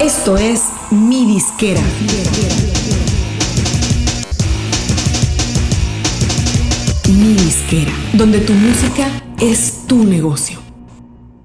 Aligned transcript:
Esto 0.00 0.38
es 0.38 0.62
Mi 0.90 1.26
Disquera. 1.26 1.82
Mi 7.06 7.34
Disquera, 7.34 7.92
donde 8.14 8.40
tu 8.40 8.54
música 8.54 9.08
es 9.42 9.86
tu 9.86 10.04
negocio. 10.04 10.58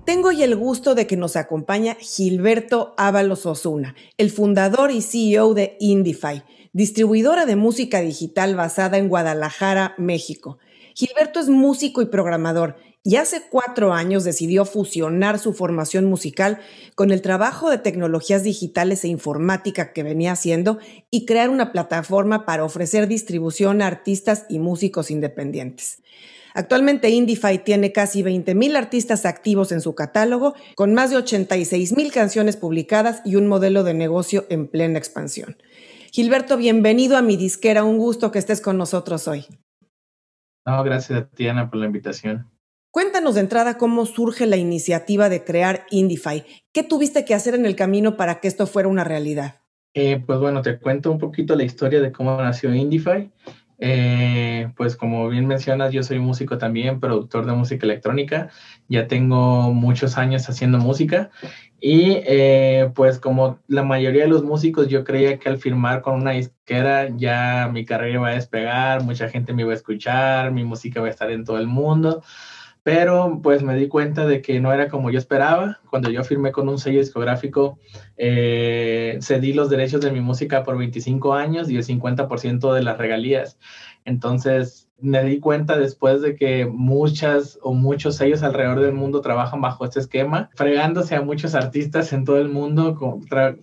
Tengo 0.06 0.29
hoy 0.29 0.42
el 0.42 0.56
gusto 0.56 0.96
de 0.96 1.06
que 1.06 1.18
nos 1.18 1.36
acompaña 1.36 1.97
Gilberto 1.99 2.94
Ábalos 2.96 3.46
Osuna, 3.46 3.94
el 4.18 4.31
fundador 4.31 4.90
y 4.90 5.01
CEO 5.01 5.53
de 5.53 5.76
Indify, 5.81 6.44
distribuidora 6.72 7.46
de 7.46 7.58
música 7.58 7.99
digital 7.99 8.56
basada 8.56 8.97
en 8.97 9.10
Guadalajara, 9.10 9.96
México. 9.97 10.60
Gilberto 10.94 11.42
es 11.42 11.49
músico 11.49 12.01
y 12.01 12.06
programador 12.06 12.78
y 13.08 13.17
hace 13.17 13.44
cuatro 13.51 13.94
años 13.94 14.24
decidió 14.24 14.65
fusionar 14.65 15.38
su 15.38 15.53
formación 15.53 16.05
musical 16.05 16.59
con 16.95 17.12
el 17.12 17.21
trabajo 17.21 17.70
de 17.70 17.77
tecnologías 17.77 18.41
digitales 18.41 19.03
e 19.03 19.09
informática 19.09 19.93
que 19.93 20.02
venía 20.02 20.31
haciendo 20.31 20.80
y 21.11 21.27
crear 21.27 21.52
una 21.52 21.71
plataforma 21.71 22.47
para 22.47 22.63
ofrecer 22.63 23.07
distribución 23.07 23.83
a 23.83 23.88
artistas 23.88 24.47
y 24.49 24.57
músicos 24.57 25.11
independientes. 25.11 26.02
Actualmente 26.55 27.11
Indify 27.11 27.63
tiene 27.63 27.91
casi 27.91 28.23
20.000 28.23 28.75
artistas 28.75 29.25
activos 29.25 29.72
en 29.72 29.81
su 29.81 29.94
catálogo, 29.94 30.55
con 30.73 30.95
más 30.95 31.11
de 31.11 31.17
86.000 31.17 32.11
canciones 32.11 32.58
publicadas 32.58 33.22
y 33.23 33.35
un 33.35 33.45
modelo 33.45 33.83
de 33.83 33.94
negocio 33.94 34.47
en 34.49 34.67
plena 34.67 34.97
expansión. 34.97 35.58
Gilberto, 36.11 36.58
bienvenido 36.58 37.17
a 37.17 37.22
mi 37.22 37.38
disquera. 37.38 37.83
Un 37.83 37.99
gusto 37.99 38.31
que 38.31 38.39
estés 38.39 38.61
con 38.61 38.80
nosotros 38.80 39.27
hoy. 39.27 39.45
No, 40.66 40.83
gracias 40.83 41.19
a 41.19 41.27
ti, 41.27 41.47
Ana, 41.47 41.69
por 41.69 41.80
la 41.80 41.85
invitación. 41.85 42.55
Cuéntanos 42.95 43.35
de 43.35 43.41
entrada 43.41 43.77
cómo 43.77 44.05
surge 44.05 44.45
la 44.45 44.55
iniciativa 44.55 45.27
de 45.27 45.44
crear 45.44 45.86
Indify. 45.91 46.45
¿Qué 46.72 46.81
tuviste 46.81 47.26
que 47.26 47.34
hacer 47.34 47.53
en 47.53 47.66
el 47.66 47.76
camino 47.76 48.16
para 48.16 48.40
que 48.40 48.48
esto 48.48 48.67
fuera 48.67 48.88
una 48.88 49.03
realidad? 49.03 49.55
Eh, 49.94 50.23
pues 50.26 50.39
bueno, 50.39 50.61
te 50.61 50.80
cuento 50.80 51.11
un 51.11 51.17
poquito 51.17 51.58
la 51.58 51.66
historia 51.66 52.00
de 52.00 52.14
cómo 52.14 52.42
nació 52.42 52.73
Indify. 52.73 53.30
Eh, 53.80 54.72
pues 54.78 54.95
como 54.95 55.28
bien 55.28 55.45
mencionas, 55.45 55.92
yo 55.92 56.03
soy 56.03 56.19
músico 56.19 56.58
también, 56.58 57.02
productor 57.02 57.45
de 57.45 57.52
música 57.52 57.86
electrónica. 57.86 58.47
Ya 58.88 59.09
tengo 59.09 59.73
muchos 59.73 60.17
años 60.17 60.47
haciendo 60.47 60.78
música 60.78 61.31
y 61.81 62.22
eh, 62.25 62.91
pues 62.95 63.19
como 63.19 63.59
la 63.67 63.84
mayoría 63.84 64.23
de 64.23 64.30
los 64.30 64.45
músicos, 64.45 64.88
yo 64.88 65.03
creía 65.03 65.38
que 65.38 65.50
al 65.50 65.58
firmar 65.58 66.02
con 66.02 66.22
una 66.22 66.31
disquera 66.31 67.09
ya 67.17 67.69
mi 67.73 67.84
carrera 67.84 68.14
iba 68.14 68.30
a 68.30 68.36
despegar, 68.36 69.03
mucha 69.03 69.28
gente 69.28 69.52
me 69.52 69.64
iba 69.64 69.73
a 69.73 69.75
escuchar, 69.75 70.53
mi 70.53 70.64
música 70.64 71.02
iba 71.02 71.09
a 71.09 71.12
estar 71.12 71.30
en 71.30 71.44
todo 71.44 71.58
el 71.58 71.67
mundo 71.67 72.23
pero 72.86 73.39
pues 73.41 73.64
me 73.64 73.75
di 73.75 73.88
cuenta 73.88 74.28
de 74.28 74.44
que 74.44 74.59
no 74.59 74.72
era 74.72 74.89
como 74.89 75.09
yo 75.09 75.17
esperaba. 75.17 75.80
Cuando 75.89 76.11
yo 76.11 76.23
firmé 76.23 76.52
con 76.52 76.69
un 76.69 76.78
sello 76.78 77.00
discográfico, 77.00 77.80
eh, 78.16 79.17
cedí 79.23 79.53
los 79.53 79.72
derechos 79.72 80.02
de 80.02 80.11
mi 80.11 80.22
música 80.22 80.61
por 80.61 80.78
25 80.78 81.33
años 81.33 81.67
y 81.67 81.78
el 81.78 81.83
50% 81.83 82.73
de 82.75 82.83
las 82.83 83.00
regalías. 83.00 83.58
Entonces, 84.06 84.84
me 84.99 85.23
di 85.23 85.39
cuenta 85.39 85.77
después 85.77 86.21
de 86.21 86.35
que 86.35 86.65
muchas 86.65 87.59
o 87.61 87.73
muchos 87.73 88.15
sellos 88.15 88.43
alrededor 88.43 88.79
del 88.79 88.93
mundo 88.93 89.21
trabajan 89.21 89.61
bajo 89.61 89.83
este 89.83 89.99
esquema, 89.99 90.49
fregándose 90.55 91.15
a 91.15 91.21
muchos 91.21 91.53
artistas 91.53 92.13
en 92.13 92.23
todo 92.23 92.38
el 92.38 92.49
mundo 92.49 92.97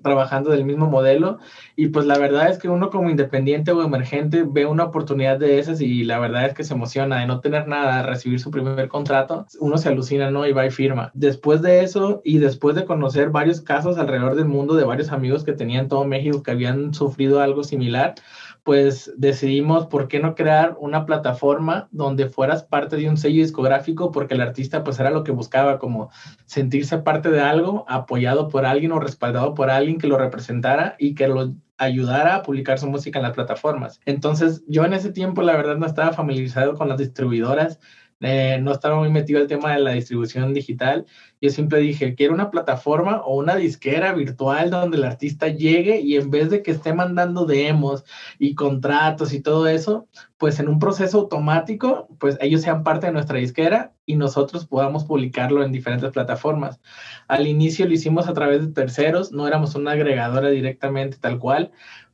trabajando 0.03 0.51
del 0.51 0.65
mismo 0.65 0.89
modelo. 0.89 1.39
Y 1.75 1.89
pues 1.89 2.07
la 2.07 2.19
verdad 2.19 2.51
es 2.51 2.59
que 2.59 2.69
uno 2.69 2.91
como 2.91 3.11
independiente 3.11 3.73
o 3.73 3.83
emergente 3.83 4.45
ve 4.47 4.67
una 4.67 4.85
oportunidad 4.85 5.39
de 5.39 5.59
esas 5.59 5.81
y 5.81 6.05
la 6.05 6.19
verdad 6.19 6.47
es 6.47 6.55
que 6.55 6.65
se 6.65 6.75
emociona 6.75 7.21
de 7.21 7.27
no 7.27 7.41
tener 7.41 7.67
nada, 7.67 8.03
recibir 8.03 8.39
su 8.39 8.51
primer 8.51 8.89
contrato, 8.89 9.47
uno 9.59 9.79
se 9.79 9.89
alucina, 9.89 10.31
¿no? 10.31 10.47
Y 10.47 10.53
va 10.53 10.67
y 10.67 10.71
firma. 10.71 11.11
Después 11.15 11.63
de 11.63 11.83
eso 11.83 12.21
y 12.25 12.39
después 12.39 12.77
de 12.77 12.85
conocer 12.85 13.31
varios 13.31 13.61
casos 13.61 13.97
alrededor 13.97 14.35
del 14.35 14.47
mundo 14.47 14.75
de 14.75 14.85
varios 14.85 15.11
amigos 15.11 15.45
que 15.45 15.53
tenían 15.53 15.89
todo 15.89 16.05
México 16.05 16.43
que 16.43 16.51
habían 16.51 16.93
sufrido 16.93 17.41
algo 17.41 17.65
similar, 17.65 18.15
pues 18.63 19.13
decidimos 19.17 19.87
por 19.87 20.09
qué 20.09 20.21
no 20.21 20.35
crear 20.35 20.77
una 20.79 21.05
plataforma 21.05 21.89
donde 21.91 22.29
fueras 22.29 22.63
parte 22.63 22.97
de 22.97 23.09
un 23.09 23.17
sello 23.17 23.43
discográfico 23.43 24.13
porque 24.13 24.35
el 24.35 24.41
artista 24.41 24.85
pues 24.85 25.01
era 25.01 25.11
lo 25.11 25.25
que 25.25 25.33
buscaba 25.33 25.79
como 25.79 26.11
sentirse 26.47 26.99
parte 26.99 27.31
de 27.31 27.41
algo 27.41 27.85
apoyado 27.89 28.49
por 28.49 28.65
alguien 28.65 28.93
o 28.93 29.01
respaldado 29.01 29.55
por 29.55 29.71
alguien 29.71 29.99
que 29.99 30.07
lo 30.07 30.17
representara 30.17 30.95
y 30.99 31.15
que 31.15 31.27
lo 31.27 31.55
ayudara 31.77 32.37
a 32.37 32.43
publicar 32.43 32.79
su 32.79 32.89
música 32.89 33.19
en 33.19 33.25
las 33.25 33.33
plataformas. 33.33 34.01
Entonces 34.07 34.63
yo 34.69 34.85
en 34.85 34.93
ese 34.93 35.11
tiempo 35.11 35.43
la 35.43 35.57
verdad 35.57 35.77
no 35.77 35.87
estaba 35.87 36.13
familiarizado 36.13 36.75
con 36.75 36.89
las 36.89 36.99
distribuidoras, 36.99 37.81
eh, 38.23 38.59
no 38.63 38.71
estaba 38.71 38.97
muy 38.97 39.11
metido 39.11 39.41
el 39.41 39.49
tema 39.49 39.73
de 39.73 39.81
la 39.81 39.91
distribución 39.93 40.55
digital. 40.55 41.07
Yo 41.41 41.51
siempre 41.51 41.81
dije, 41.81 42.15
quiero 42.15 42.35
una 42.35 42.51
plataforma 42.53 43.21
o 43.23 43.37
una 43.37 43.57
disquera 43.57 44.13
virtual 44.13 44.71
donde 44.71 44.97
el 44.97 45.05
artista 45.05 45.49
llegue 45.49 46.01
y 46.01 46.17
en 46.17 46.31
vez 46.31 46.49
de 46.49 46.63
que 46.63 46.71
esté 46.71 46.95
mandando 46.95 47.47
demos 47.47 48.05
y 48.39 48.55
contratos 48.55 49.33
y 49.33 49.41
todo 49.41 49.67
eso, 49.67 50.07
pues 50.39 50.61
en 50.61 50.69
un 50.69 50.79
proceso 50.79 51.19
automático, 51.19 52.09
pues 52.21 52.39
ellos 52.41 52.63
sean 52.63 52.85
parte 52.85 53.07
de 53.07 53.13
nuestra 53.13 53.39
disquera 53.39 53.93
y 54.07 54.15
nosotros 54.15 54.67
podamos 54.67 55.05
publicarlo 55.05 55.65
en 55.65 55.73
diferentes 55.73 56.11
plataformas. 56.13 56.81
Al 57.27 57.49
inicio 57.49 57.87
lo 57.87 57.93
hicimos 57.93 58.29
a 58.29 58.35
través 58.35 58.63
de 58.63 58.73
terceros, 58.73 59.33
no 59.33 59.49
éramos 59.49 59.75
una 59.75 59.93
agregadora 59.93 60.49
directamente 60.51 61.17
tal 61.19 61.41
cual, 61.41 61.73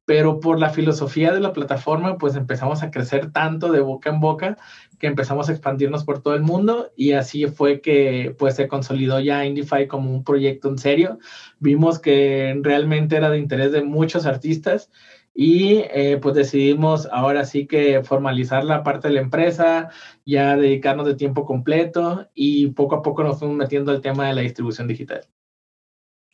pero 0.09 0.41
por 0.41 0.59
la 0.59 0.71
filosofía 0.71 1.33
de 1.35 1.41
la 1.41 1.53
plataforma, 1.53 2.17
pues 2.17 2.35
empezamos 2.35 2.83
a 2.83 2.91
crecer 2.91 3.31
tanto 3.31 3.71
de 3.71 3.81
boca 3.81 4.09
en 4.09 4.21
boca 4.21 4.57
que 4.99 5.07
empezamos 5.07 5.49
a 5.49 5.53
expandirnos 5.53 6.05
por 6.05 6.23
todo 6.23 6.35
el 6.35 6.43
mundo 6.43 6.91
y 6.97 7.13
así 7.13 7.47
fue 7.47 7.81
que 7.81 8.35
pues 8.39 8.57
se 8.57 8.69
consolidó 8.69 9.21
ya 9.21 9.45
Indify 9.45 9.87
como 9.87 10.11
un 10.11 10.25
proyecto 10.25 10.69
en 10.69 10.79
serio. 10.79 11.19
Vimos 11.59 11.99
que 11.99 12.59
realmente 12.63 13.17
era 13.17 13.31
de 13.31 13.39
interés 13.39 13.73
de 13.73 13.83
muchos 13.83 14.27
artistas 14.27 14.91
y 15.35 15.85
eh, 15.93 16.19
pues 16.21 16.35
decidimos 16.35 17.09
ahora 17.13 17.45
sí 17.45 17.67
que 17.67 18.03
formalizar 18.03 18.65
la 18.65 18.83
parte 18.83 19.07
de 19.07 19.15
la 19.15 19.21
empresa, 19.21 19.91
ya 20.27 20.57
dedicarnos 20.57 21.07
de 21.07 21.15
tiempo 21.15 21.47
completo 21.47 22.29
y 22.35 22.69
poco 22.69 22.97
a 22.97 23.03
poco 23.03 23.23
nos 23.23 23.39
fuimos 23.39 23.57
metiendo 23.57 23.93
al 23.93 24.01
tema 24.01 24.27
de 24.27 24.35
la 24.35 24.41
distribución 24.41 24.89
digital. 24.89 25.29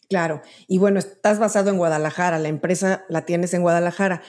Claro, 0.09 0.43
y 0.67 0.79
bueno, 0.79 0.99
estás 0.99 1.39
basado 1.39 1.71
en 1.71 1.77
Guadalajara, 1.77 2.39
la 2.39 2.49
empresa 2.49 3.05
la 3.09 3.27
tienes 3.27 3.53
en 3.53 3.63
Guadalajara. 3.63 4.23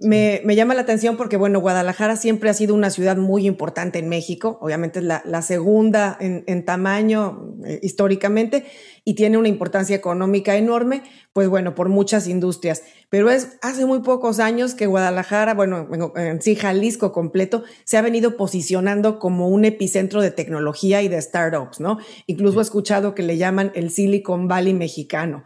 Me, 0.00 0.40
llama 0.54 0.74
la 0.74 0.82
atención 0.82 1.16
porque, 1.16 1.36
bueno, 1.36 1.60
Guadalajara 1.60 2.14
siempre 2.14 2.48
ha 2.48 2.54
sido 2.54 2.72
una 2.72 2.90
ciudad 2.90 3.16
muy 3.16 3.48
importante 3.48 3.98
en 3.98 4.08
México, 4.08 4.56
obviamente 4.60 5.00
es 5.00 5.04
la, 5.04 5.42
segunda 5.42 6.16
en, 6.20 6.64
tamaño 6.64 7.56
eh, 7.64 7.80
históricamente 7.82 8.64
y 9.04 9.14
tiene 9.14 9.38
una 9.38 9.48
importancia 9.48 9.96
económica 9.96 10.56
enorme, 10.56 11.02
pues 11.32 11.48
bueno, 11.48 11.74
por 11.74 11.88
muchas 11.88 12.28
industrias. 12.28 12.82
Pero 13.08 13.28
es 13.28 13.58
hace 13.60 13.86
muy 13.86 14.00
pocos 14.00 14.38
años 14.38 14.74
que 14.74 14.86
Guadalajara, 14.86 15.54
bueno, 15.54 15.88
en 16.14 16.40
sí 16.42 16.54
Jalisco 16.54 17.10
completo, 17.10 17.64
se 17.82 17.96
ha 17.96 18.02
venido 18.02 18.36
posicionando 18.36 19.18
como 19.18 19.48
un 19.48 19.64
epicentro 19.64 20.22
de 20.22 20.30
tecnología 20.30 21.02
y 21.02 21.08
de 21.08 21.20
startups, 21.20 21.80
¿no? 21.80 21.98
Incluso 22.26 22.60
he 22.60 22.62
escuchado 22.62 23.16
que 23.16 23.24
le 23.24 23.36
llaman 23.36 23.72
el 23.74 23.90
Silicon 23.90 24.46
Valley 24.46 24.74
mexicano. 24.74 25.42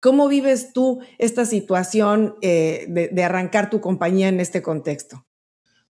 ¿Cómo 0.00 0.28
vives 0.28 0.72
tú 0.72 1.00
esta 1.18 1.44
situación 1.44 2.36
eh, 2.40 2.86
de, 2.88 3.24
arrancar 3.24 3.68
tu 3.68 3.80
compañía 3.80 4.28
en 4.28 4.38
este 4.38 4.62
contexto? 4.62 5.24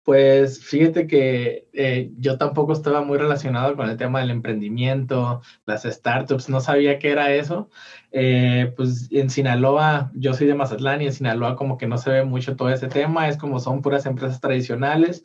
Pues 0.03 0.65
fíjate 0.65 1.05
que 1.05 1.67
eh, 1.73 2.11
yo 2.17 2.39
tampoco 2.39 2.73
estaba 2.73 3.03
muy 3.03 3.19
relacionado 3.19 3.75
con 3.75 3.87
el 3.87 3.97
tema 3.97 4.19
del 4.19 4.31
emprendimiento, 4.31 5.41
las 5.67 5.83
startups, 5.83 6.49
no 6.49 6.59
sabía 6.59 6.97
qué 6.97 7.11
era 7.11 7.31
eso. 7.31 7.69
Eh, 8.11 8.73
pues 8.75 9.07
en 9.11 9.29
Sinaloa, 9.29 10.11
yo 10.15 10.33
soy 10.33 10.47
de 10.47 10.55
Mazatlán 10.55 11.03
y 11.03 11.05
en 11.05 11.13
Sinaloa 11.13 11.55
como 11.55 11.77
que 11.77 11.85
no 11.85 11.99
se 11.99 12.09
ve 12.09 12.23
mucho 12.23 12.55
todo 12.55 12.71
ese 12.71 12.87
tema, 12.87 13.29
es 13.29 13.37
como 13.37 13.59
son 13.59 13.83
puras 13.83 14.07
empresas 14.07 14.41
tradicionales. 14.41 15.23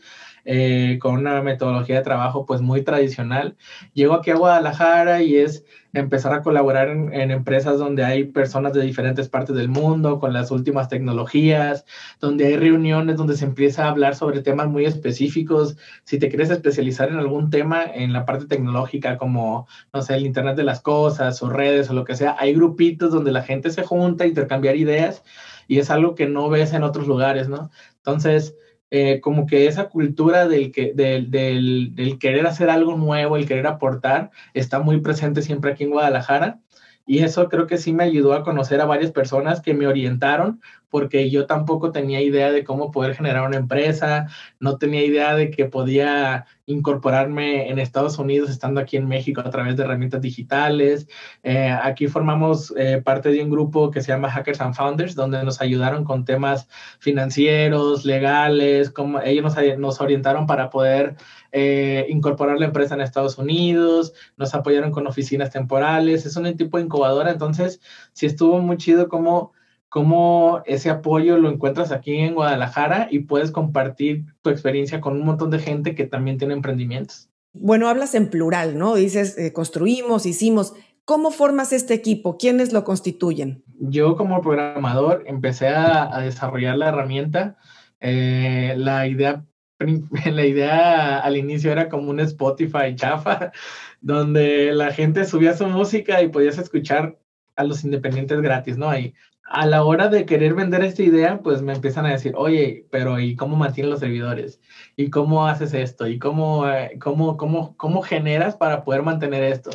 Con 1.00 1.14
una 1.14 1.42
metodología 1.42 1.96
de 1.96 2.02
trabajo 2.02 2.46
pues 2.46 2.60
muy 2.60 2.82
tradicional. 2.82 3.56
Llego 3.94 4.14
aquí 4.14 4.30
a 4.30 4.36
Guadalajara 4.36 5.22
y 5.22 5.36
es 5.36 5.64
empezar 5.98 6.32
a 6.34 6.42
colaborar 6.42 6.88
en, 6.88 7.30
empresas 7.30 7.78
donde 7.78 8.04
hay 8.04 8.24
personas 8.24 8.72
de 8.72 8.82
diferentes 8.82 9.28
partes 9.28 9.56
del 9.56 9.68
mundo, 9.68 10.18
con 10.20 10.32
las 10.32 10.50
últimas 10.50 10.88
tecnologías, 10.88 11.84
donde 12.20 12.46
hay 12.46 12.56
reuniones 12.56 13.16
donde 13.16 13.36
se 13.36 13.44
empieza 13.44 13.84
a 13.84 13.90
hablar 13.90 14.14
sobre 14.14 14.42
temas 14.42 14.68
muy 14.68 14.84
específicos. 14.84 15.76
Si 16.04 16.18
te 16.18 16.28
quieres 16.28 16.50
especializar 16.50 17.08
en 17.08 17.16
algún 17.16 17.50
tema 17.50 17.84
en 17.84 18.12
la 18.12 18.24
parte 18.24 18.46
tecnológica, 18.46 19.16
como, 19.16 19.66
no 19.92 20.02
sé, 20.02 20.16
el 20.16 20.26
Internet 20.26 20.56
de 20.56 20.64
las 20.64 20.80
Cosas 20.80 21.42
o 21.42 21.48
redes 21.48 21.90
o 21.90 21.94
lo 21.94 22.04
que 22.04 22.16
sea, 22.16 22.36
hay 22.38 22.54
grupitos 22.54 23.10
donde 23.12 23.32
la 23.32 23.42
gente 23.42 23.70
se 23.70 23.82
junta 23.82 24.26
intercambiar 24.26 24.76
ideas 24.76 25.22
y 25.68 25.78
es 25.78 25.90
algo 25.90 26.14
que 26.14 26.26
no 26.26 26.48
ves 26.48 26.72
en 26.72 26.84
otros 26.84 27.06
lugares, 27.06 27.48
¿no? 27.48 27.70
Entonces, 27.96 28.54
eh, 28.90 29.20
como 29.20 29.46
que 29.46 29.66
esa 29.66 29.88
cultura 29.88 30.46
del, 30.46 30.70
que, 30.72 30.92
del, 30.94 31.30
del, 31.30 31.94
del, 31.94 32.18
querer 32.18 32.46
hacer 32.46 32.70
algo 32.70 32.96
nuevo, 32.96 33.36
el 33.36 33.46
querer 33.46 33.66
aportar, 33.66 34.30
está 34.54 34.80
muy 34.80 35.00
presente 35.00 35.42
siempre 35.42 35.72
aquí 35.72 35.84
en 35.84 35.90
Guadalajara. 35.90 36.60
Y 37.06 37.20
eso 37.20 37.48
creo 37.48 37.66
que 37.66 37.78
sí 37.78 37.92
me 37.92 38.04
ayudó 38.04 38.34
a 38.34 38.42
conocer 38.42 38.80
a 38.80 38.84
varias 38.84 39.12
personas 39.12 39.60
que 39.60 39.74
me 39.74 39.86
orientaron, 39.86 40.60
porque 40.90 41.30
yo 41.30 41.46
tampoco 41.46 41.92
tenía 41.92 42.20
idea 42.20 42.50
de 42.50 42.64
cómo 42.64 42.90
poder 42.90 43.14
generar 43.14 43.46
una 43.46 43.58
empresa, 43.58 44.26
no 44.60 44.76
tenía 44.76 45.04
idea 45.04 45.34
de 45.36 45.50
que 45.50 45.66
podía 45.66 46.46
incorporarme 46.66 47.70
en 47.70 47.78
Estados 47.78 48.18
Unidos 48.18 48.50
estando 48.50 48.80
aquí 48.80 48.96
en 48.96 49.06
México 49.06 49.40
a 49.40 49.50
través 49.50 49.76
de 49.76 49.84
herramientas 49.84 50.20
digitales. 50.20 51.06
Eh, 51.44 51.70
aquí 51.70 52.08
formamos 52.08 52.74
eh, 52.76 53.00
parte 53.04 53.30
de 53.30 53.42
un 53.42 53.50
grupo 53.50 53.90
que 53.90 54.00
se 54.00 54.08
llama 54.08 54.30
Hackers 54.30 54.60
and 54.60 54.74
Founders, 54.74 55.14
donde 55.14 55.44
nos 55.44 55.60
ayudaron 55.60 56.04
con 56.04 56.24
temas 56.24 56.68
financieros, 56.98 58.04
legales, 58.04 58.90
como 58.90 59.20
ellos 59.20 59.44
nos, 59.44 59.78
nos 59.78 60.00
orientaron 60.00 60.46
para 60.46 60.70
poder 60.70 61.16
eh, 61.52 62.06
incorporar 62.08 62.58
la 62.58 62.66
empresa 62.66 62.94
en 62.94 63.00
Estados 63.00 63.38
Unidos, 63.38 64.12
nos 64.36 64.54
apoyaron 64.54 64.90
con 64.90 65.06
oficinas 65.06 65.50
temporales, 65.50 66.26
es 66.26 66.36
un 66.36 66.56
tipo 66.56 66.78
de 66.78 66.84
incubadora, 66.84 67.30
entonces 67.30 67.80
sí 68.12 68.26
estuvo 68.26 68.58
muy 68.58 68.76
chido 68.76 69.08
como 69.08 69.52
cómo 69.88 70.62
ese 70.66 70.90
apoyo 70.90 71.38
lo 71.38 71.50
encuentras 71.50 71.92
aquí 71.92 72.16
en 72.16 72.34
Guadalajara 72.34 73.08
y 73.10 73.20
puedes 73.20 73.50
compartir 73.50 74.26
tu 74.42 74.50
experiencia 74.50 75.00
con 75.00 75.14
un 75.14 75.24
montón 75.24 75.50
de 75.50 75.58
gente 75.58 75.94
que 75.94 76.04
también 76.04 76.38
tiene 76.38 76.54
emprendimientos. 76.54 77.30
Bueno, 77.52 77.88
hablas 77.88 78.14
en 78.14 78.28
plural, 78.28 78.76
¿no? 78.76 78.94
Dices, 78.94 79.38
eh, 79.38 79.52
construimos, 79.52 80.26
hicimos. 80.26 80.74
¿Cómo 81.06 81.30
formas 81.30 81.72
este 81.72 81.94
equipo? 81.94 82.36
¿Quiénes 82.36 82.72
lo 82.72 82.84
constituyen? 82.84 83.62
Yo 83.78 84.16
como 84.16 84.42
programador 84.42 85.22
empecé 85.26 85.68
a, 85.68 86.20
desarrollar 86.20 86.76
la 86.76 86.88
herramienta. 86.88 87.56
Eh, 88.00 88.74
la 88.76 89.06
idea 89.06 89.46
la 90.26 90.46
idea 90.46 91.18
al 91.18 91.36
inicio 91.36 91.72
era 91.72 91.88
como 91.88 92.10
un 92.10 92.20
Spotify 92.20 92.94
chafa, 92.94 93.52
donde 94.00 94.72
la 94.72 94.92
gente 94.92 95.24
subía 95.24 95.56
su 95.56 95.66
música 95.66 96.22
y 96.22 96.28
podías 96.28 96.58
escuchar 96.58 97.18
a 97.56 97.64
los 97.64 97.84
independientes 97.84 98.40
gratis, 98.40 98.76
¿no? 98.76 98.88
Ahí 98.88 99.14
a 99.48 99.66
la 99.66 99.84
hora 99.84 100.08
de 100.08 100.26
querer 100.26 100.54
vender 100.54 100.82
esta 100.82 101.02
idea, 101.02 101.40
pues 101.42 101.62
me 101.62 101.72
empiezan 101.72 102.06
a 102.06 102.10
decir, 102.10 102.34
oye, 102.36 102.86
pero 102.90 103.20
¿y 103.20 103.36
cómo 103.36 103.56
mantienes 103.56 103.90
los 103.90 104.00
servidores? 104.00 104.60
¿Y 104.96 105.10
cómo 105.10 105.46
haces 105.46 105.72
esto? 105.72 106.08
¿Y 106.08 106.18
cómo, 106.18 106.68
eh, 106.68 106.98
cómo, 107.00 107.36
cómo, 107.36 107.76
cómo 107.76 108.02
generas 108.02 108.56
para 108.56 108.84
poder 108.84 109.02
mantener 109.02 109.44
esto? 109.44 109.70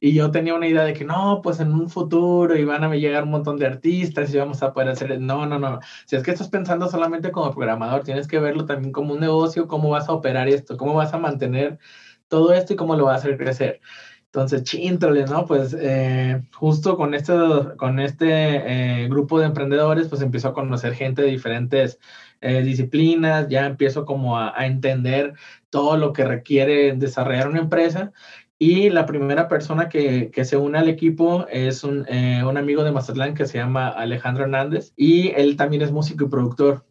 Y 0.00 0.14
yo 0.14 0.30
tenía 0.30 0.54
una 0.54 0.68
idea 0.68 0.84
de 0.84 0.92
que 0.94 1.04
no, 1.04 1.40
pues 1.42 1.60
en 1.60 1.72
un 1.72 1.90
futuro 1.90 2.56
iban 2.56 2.84
a 2.84 2.94
llegar 2.94 3.24
un 3.24 3.30
montón 3.30 3.56
de 3.56 3.66
artistas 3.66 4.32
y 4.32 4.38
vamos 4.38 4.62
a 4.62 4.72
poder 4.72 4.90
hacer. 4.90 5.20
No, 5.20 5.46
no, 5.46 5.58
no. 5.58 5.80
Si 6.06 6.16
es 6.16 6.22
que 6.22 6.30
estás 6.30 6.48
pensando 6.48 6.88
solamente 6.88 7.32
como 7.32 7.52
programador, 7.52 8.04
tienes 8.04 8.28
que 8.28 8.38
verlo 8.38 8.64
también 8.66 8.92
como 8.92 9.14
un 9.14 9.20
negocio, 9.20 9.66
cómo 9.66 9.90
vas 9.90 10.08
a 10.08 10.12
operar 10.12 10.48
esto, 10.48 10.76
cómo 10.76 10.94
vas 10.94 11.12
a 11.14 11.18
mantener 11.18 11.78
todo 12.28 12.52
esto 12.52 12.74
y 12.74 12.76
cómo 12.76 12.96
lo 12.96 13.06
vas 13.06 13.16
a 13.16 13.18
hacer 13.18 13.38
crecer. 13.38 13.80
Entonces, 14.26 14.62
chíntrole, 14.64 15.24
¿no? 15.24 15.46
Pues 15.46 15.74
eh, 15.80 16.42
justo 16.54 16.98
con, 16.98 17.14
esto, 17.14 17.74
con 17.78 17.98
este 17.98 19.04
eh, 19.04 19.08
grupo 19.08 19.40
de 19.40 19.46
emprendedores, 19.46 20.08
pues 20.08 20.20
empiezo 20.20 20.48
a 20.48 20.54
conocer 20.54 20.94
gente 20.94 21.22
de 21.22 21.28
diferentes 21.30 21.98
eh, 22.42 22.62
disciplinas, 22.62 23.48
ya 23.48 23.64
empiezo 23.66 24.04
como 24.04 24.38
a, 24.38 24.52
entender 24.66 25.32
todo 25.70 25.96
lo 25.96 26.12
que 26.12 26.24
requiere 26.24 26.92
desarrollar 26.94 27.48
una 27.48 27.60
empresa. 27.60 28.12
Y 28.58 28.90
la 28.90 29.06
primera 29.06 29.48
persona 29.48 29.88
que, 29.88 30.30
que 30.30 30.44
se 30.44 30.56
une 30.56 30.78
al 30.78 30.88
equipo 30.88 31.46
es 31.48 31.84
un, 31.84 32.06
un 32.08 32.56
amigo 32.56 32.82
de 32.82 32.92
Mazatlán 32.92 33.34
que 33.34 33.46
se 33.46 33.58
llama 33.58 33.88
Alejandro 33.88 34.44
Hernández 34.44 34.92
y 34.96 35.28
él 35.36 35.56
también 35.56 35.82
es 35.82 35.92
músico 35.92 36.24
y 36.24 36.28
productor 36.28 36.84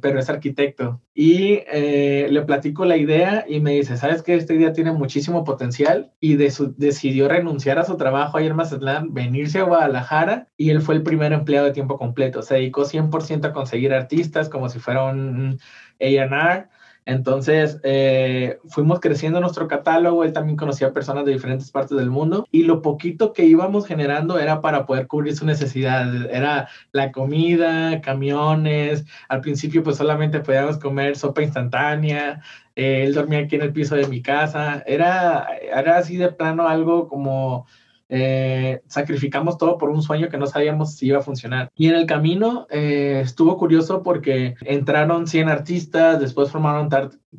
pero 0.00 0.18
es 0.18 0.28
arquitecto. 0.28 1.00
Y 1.14 1.60
eh, 1.72 2.26
le 2.30 2.42
platico 2.42 2.84
la 2.84 2.96
idea 2.96 3.44
y 3.48 3.60
me 3.60 3.72
dice, 3.72 3.96
¿sabes 3.96 4.22
qué? 4.22 4.34
Esta 4.34 4.54
idea 4.54 4.72
tiene 4.72 4.92
muchísimo 4.92 5.44
potencial 5.44 6.12
y 6.20 6.36
decidió 6.36 7.28
renunciar 7.28 7.78
a 7.78 7.84
su 7.84 7.96
trabajo 7.96 8.38
ayer 8.38 8.50
en 8.50 8.56
Mazatlán, 8.56 9.14
venirse 9.14 9.60
a 9.60 9.64
Guadalajara 9.64 10.48
y 10.56 10.70
él 10.70 10.82
fue 10.82 10.96
el 10.96 11.02
primer 11.02 11.32
empleado 11.32 11.66
de 11.66 11.72
tiempo 11.72 11.96
completo. 11.98 12.42
Se 12.42 12.54
dedicó 12.54 12.84
100% 12.84 13.44
a 13.44 13.52
conseguir 13.52 13.92
artistas 13.92 14.48
como 14.48 14.68
si 14.68 14.78
fuera 14.78 15.04
un 15.04 15.58
A&R 16.00 16.68
entonces, 17.04 17.80
eh, 17.82 18.58
fuimos 18.68 19.00
creciendo 19.00 19.40
nuestro 19.40 19.66
catálogo, 19.66 20.22
él 20.22 20.32
también 20.32 20.56
conocía 20.56 20.92
personas 20.92 21.24
de 21.24 21.32
diferentes 21.32 21.70
partes 21.72 21.98
del 21.98 22.10
mundo 22.10 22.46
y 22.52 22.62
lo 22.62 22.80
poquito 22.80 23.32
que 23.32 23.44
íbamos 23.44 23.86
generando 23.86 24.38
era 24.38 24.60
para 24.60 24.86
poder 24.86 25.08
cubrir 25.08 25.34
su 25.34 25.44
necesidad, 25.44 26.30
era 26.30 26.68
la 26.92 27.10
comida, 27.10 28.00
camiones, 28.02 29.04
al 29.28 29.40
principio 29.40 29.82
pues 29.82 29.96
solamente 29.96 30.40
podíamos 30.40 30.78
comer 30.78 31.16
sopa 31.16 31.42
instantánea, 31.42 32.40
eh, 32.76 33.02
él 33.04 33.14
dormía 33.14 33.40
aquí 33.40 33.56
en 33.56 33.62
el 33.62 33.72
piso 33.72 33.96
de 33.96 34.06
mi 34.06 34.22
casa, 34.22 34.84
era, 34.86 35.48
era 35.60 35.98
así 35.98 36.16
de 36.16 36.30
plano 36.30 36.68
algo 36.68 37.08
como 37.08 37.66
eh, 38.14 38.82
sacrificamos 38.88 39.56
todo 39.56 39.78
por 39.78 39.88
un 39.88 40.02
sueño 40.02 40.28
que 40.28 40.36
no 40.36 40.46
sabíamos 40.46 40.96
si 40.96 41.06
iba 41.06 41.20
a 41.20 41.22
funcionar. 41.22 41.70
Y 41.74 41.88
en 41.88 41.94
el 41.94 42.04
camino 42.04 42.66
eh, 42.68 43.22
estuvo 43.24 43.56
curioso 43.56 44.02
porque 44.02 44.54
entraron 44.60 45.26
100 45.26 45.48
artistas, 45.48 46.20
después 46.20 46.50
formaron 46.50 46.90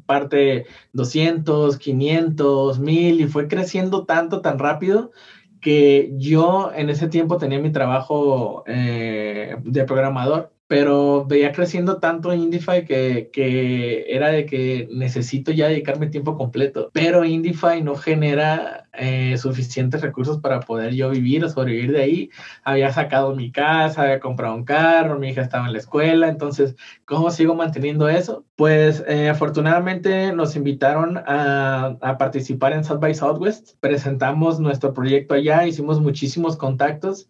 parte 0.08 0.66
200, 0.94 1.78
500, 1.78 2.80
1000 2.80 3.22
y 3.22 3.28
fue 3.28 3.48
creciendo 3.48 4.06
tanto, 4.06 4.42
tan 4.42 4.58
rápido 4.58 5.12
que 5.62 6.12
yo 6.18 6.72
en 6.76 6.90
ese 6.90 7.08
tiempo 7.08 7.38
tenía 7.38 7.60
mi 7.60 7.72
trabajo 7.72 8.64
eh, 8.66 9.56
de 9.64 9.86
programador 9.86 10.53
pero 10.74 11.24
veía 11.26 11.52
creciendo 11.52 12.00
tanto 12.00 12.34
Indify 12.34 12.84
que, 12.84 13.30
que, 13.32 14.06
era 14.08 14.30
de 14.30 14.48
que 14.48 14.88
necesito 14.92 15.52
ya 15.52 15.68
dedicarme 15.68 16.08
tiempo 16.08 16.36
completo. 16.36 16.90
Pero 16.92 17.24
Indify 17.24 17.84
no 17.84 17.94
genera 17.94 18.90
eh, 18.94 19.38
suficientes 19.38 20.02
recursos 20.02 20.40
para 20.40 20.62
poder 20.62 20.96
yo 20.96 21.12
vivir 21.12 21.46
o 21.46 21.50
sobrevivir 21.50 21.92
de 21.92 22.02
ahí. 22.02 22.30
Había 22.64 22.92
sacado 22.92 23.36
mi 23.36 23.52
casa, 23.52 24.02
había 24.02 24.20
comprado 24.20 24.56
un 24.56 24.66
carro, 24.66 25.20
mi 25.20 25.30
hija 25.30 25.42
estaba 25.44 25.68
en 25.68 25.74
la 25.74 25.78
escuela, 25.78 26.28
entonces, 26.28 26.76
¿cómo 27.06 27.30
sigo 27.30 27.54
manteniendo 27.54 28.10
eso? 28.10 28.44
Pues 28.56 29.04
eh, 29.08 29.30
afortunadamente 29.30 30.34
nos 30.34 30.56
invitaron 30.56 31.20
a, 31.20 31.98
a 32.02 32.18
participar 32.18 32.74
en 32.74 32.84
South 32.84 33.00
by 33.00 33.14
Southwest, 33.14 33.78
presentamos 33.80 34.60
nuestro 34.60 34.92
proyecto 34.92 35.36
allá, 35.36 35.68
hicimos 35.68 36.02
muchísimos 36.02 36.58
contactos 36.58 37.30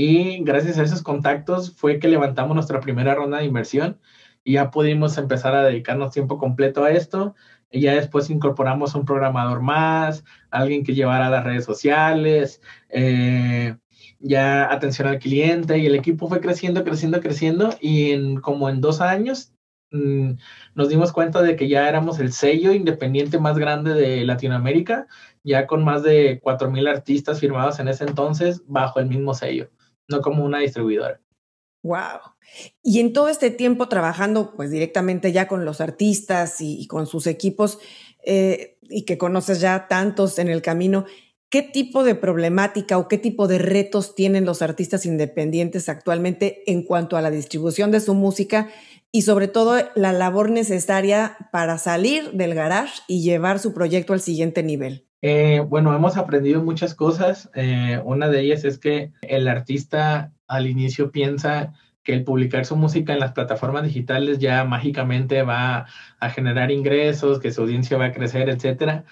y 0.00 0.42
gracias 0.42 0.78
a 0.78 0.82
esos 0.82 1.02
contactos 1.02 1.76
fue 1.76 1.98
que 1.98 2.08
levantamos 2.08 2.54
nuestra 2.54 2.80
primera 2.80 3.14
ronda 3.14 3.36
de 3.38 3.44
inversión 3.44 4.00
y 4.42 4.54
ya 4.54 4.70
pudimos 4.70 5.18
empezar 5.18 5.54
a 5.54 5.62
dedicarnos 5.62 6.12
tiempo 6.12 6.38
completo 6.38 6.84
a 6.84 6.90
esto. 6.90 7.34
Y 7.70 7.82
ya 7.82 7.94
después 7.94 8.30
incorporamos 8.30 8.94
un 8.94 9.04
programador 9.04 9.60
más, 9.60 10.24
alguien 10.50 10.84
que 10.84 10.94
llevara 10.94 11.28
las 11.28 11.44
redes 11.44 11.66
sociales, 11.66 12.62
eh, 12.88 13.76
ya 14.20 14.72
atención 14.72 15.06
al 15.06 15.18
cliente 15.18 15.76
y 15.76 15.84
el 15.84 15.94
equipo 15.94 16.28
fue 16.28 16.40
creciendo, 16.40 16.82
creciendo, 16.82 17.20
creciendo 17.20 17.68
y 17.78 18.12
en 18.12 18.40
como 18.40 18.70
en 18.70 18.80
dos 18.80 19.02
años 19.02 19.52
mm, 19.90 20.32
nos 20.74 20.88
dimos 20.88 21.12
cuenta 21.12 21.42
de 21.42 21.56
que 21.56 21.68
ya 21.68 21.86
éramos 21.88 22.20
el 22.20 22.32
sello 22.32 22.72
independiente 22.72 23.38
más 23.38 23.58
grande 23.58 23.92
de 23.92 24.24
Latinoamérica, 24.24 25.06
ya 25.44 25.66
con 25.66 25.84
más 25.84 26.02
de 26.02 26.40
4.000 26.40 26.88
artistas 26.88 27.38
firmados 27.38 27.78
en 27.80 27.88
ese 27.88 28.04
entonces 28.04 28.62
bajo 28.66 28.98
el 28.98 29.06
mismo 29.06 29.34
sello 29.34 29.70
no 30.10 30.20
como 30.20 30.44
una 30.44 30.58
distribuidora. 30.58 31.20
Wow. 31.82 32.34
Y 32.82 33.00
en 33.00 33.12
todo 33.12 33.28
este 33.28 33.50
tiempo 33.50 33.88
trabajando 33.88 34.54
pues 34.54 34.70
directamente 34.70 35.32
ya 35.32 35.48
con 35.48 35.64
los 35.64 35.80
artistas 35.80 36.60
y, 36.60 36.86
con 36.86 37.06
sus 37.06 37.26
equipos 37.26 37.78
eh, 38.24 38.78
y 38.82 39.04
que 39.04 39.16
conoces 39.16 39.60
ya 39.60 39.88
tantos 39.88 40.38
en 40.38 40.48
el 40.48 40.60
camino, 40.60 41.06
¿qué 41.48 41.62
tipo 41.62 42.04
de 42.04 42.14
problemática 42.14 42.98
o 42.98 43.08
qué 43.08 43.16
tipo 43.16 43.48
de 43.48 43.58
retos 43.58 44.14
tienen 44.14 44.44
los 44.44 44.62
artistas 44.62 45.06
independientes 45.06 45.88
actualmente 45.88 46.62
en 46.70 46.82
cuanto 46.82 47.16
a 47.16 47.22
la 47.22 47.30
distribución 47.30 47.90
de 47.90 48.00
su 48.00 48.14
música 48.14 48.68
y 49.12 49.22
sobre 49.22 49.48
todo 49.48 49.76
la 49.94 50.12
labor 50.12 50.50
necesaria 50.50 51.36
para 51.50 51.78
salir 51.78 52.32
del 52.32 52.54
garage 52.54 53.00
y 53.08 53.22
llevar 53.22 53.58
su 53.58 53.72
proyecto 53.72 54.12
al 54.12 54.20
siguiente 54.20 54.62
nivel? 54.62 55.09
Eh, 55.22 55.60
bueno, 55.60 55.94
hemos 55.94 56.16
aprendido 56.16 56.62
muchas 56.62 56.94
cosas. 56.94 57.50
Eh, 57.54 58.00
una 58.04 58.28
de 58.28 58.40
ellas 58.40 58.64
es 58.64 58.78
que 58.78 59.12
el 59.22 59.48
artista 59.48 60.32
al 60.46 60.66
inicio 60.66 61.10
piensa 61.10 61.74
que 62.02 62.14
el 62.14 62.24
publicar 62.24 62.64
su 62.64 62.76
música 62.76 63.12
en 63.12 63.20
las 63.20 63.32
plataformas 63.32 63.84
digitales 63.84 64.38
ya 64.38 64.64
mágicamente 64.64 65.42
va 65.42 65.86
a 66.18 66.30
generar 66.30 66.70
ingresos, 66.70 67.40
que 67.40 67.52
su 67.52 67.62
audiencia 67.62 67.98
va 67.98 68.06
a 68.06 68.12
crecer, 68.12 68.48
etcétera. 68.48 69.04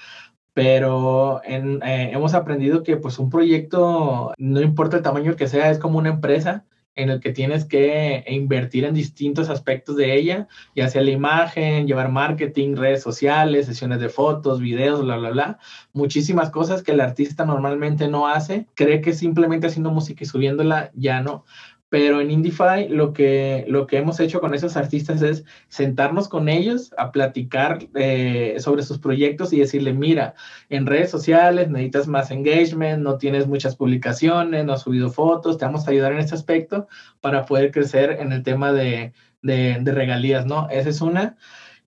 Pero 0.54 1.42
eh, 1.44 2.10
hemos 2.12 2.34
aprendido 2.34 2.82
que 2.82 2.96
pues 2.96 3.18
un 3.18 3.30
proyecto, 3.30 4.32
no 4.38 4.60
importa 4.60 4.96
el 4.96 5.02
tamaño 5.02 5.36
que 5.36 5.48
sea, 5.48 5.70
es 5.70 5.78
como 5.78 5.98
una 5.98 6.10
empresa 6.10 6.64
en 6.98 7.10
el 7.10 7.20
que 7.20 7.32
tienes 7.32 7.64
que 7.64 8.24
invertir 8.26 8.84
en 8.84 8.92
distintos 8.92 9.48
aspectos 9.48 9.96
de 9.96 10.16
ella, 10.16 10.48
ya 10.74 10.88
sea 10.88 11.00
la 11.02 11.12
imagen, 11.12 11.86
llevar 11.86 12.10
marketing, 12.10 12.74
redes 12.74 13.02
sociales, 13.02 13.66
sesiones 13.66 14.00
de 14.00 14.08
fotos, 14.08 14.60
videos, 14.60 15.04
bla, 15.04 15.16
bla, 15.16 15.30
bla. 15.30 15.58
Muchísimas 15.92 16.50
cosas 16.50 16.82
que 16.82 16.90
el 16.90 17.00
artista 17.00 17.44
normalmente 17.44 18.08
no 18.08 18.26
hace. 18.26 18.66
Cree 18.74 19.00
que 19.00 19.14
simplemente 19.14 19.68
haciendo 19.68 19.92
música 19.92 20.24
y 20.24 20.26
subiéndola 20.26 20.90
ya 20.94 21.22
no. 21.22 21.44
Pero 21.90 22.20
en 22.20 22.30
Indify 22.30 22.88
lo 22.88 23.12
que, 23.12 23.64
lo 23.66 23.86
que 23.86 23.96
hemos 23.96 24.20
hecho 24.20 24.40
con 24.40 24.54
esos 24.54 24.76
artistas 24.76 25.22
es 25.22 25.44
sentarnos 25.68 26.28
con 26.28 26.48
ellos 26.48 26.92
a 26.98 27.12
platicar 27.12 27.78
eh, 27.94 28.56
sobre 28.58 28.82
sus 28.82 28.98
proyectos 28.98 29.52
y 29.52 29.60
decirle, 29.60 29.94
mira, 29.94 30.34
en 30.68 30.86
redes 30.86 31.10
sociales 31.10 31.70
necesitas 31.70 32.06
más 32.06 32.30
engagement, 32.30 33.02
no 33.02 33.16
tienes 33.16 33.46
muchas 33.46 33.74
publicaciones, 33.76 34.64
no 34.64 34.74
has 34.74 34.82
subido 34.82 35.10
fotos, 35.10 35.56
te 35.56 35.64
vamos 35.64 35.86
a 35.86 35.90
ayudar 35.90 36.12
en 36.12 36.18
este 36.18 36.34
aspecto 36.34 36.88
para 37.20 37.46
poder 37.46 37.70
crecer 37.70 38.18
en 38.20 38.32
el 38.32 38.42
tema 38.42 38.72
de, 38.72 39.14
de, 39.42 39.78
de 39.80 39.92
regalías, 39.92 40.44
¿no? 40.44 40.68
Esa 40.70 40.90
es 40.90 41.00
una. 41.00 41.36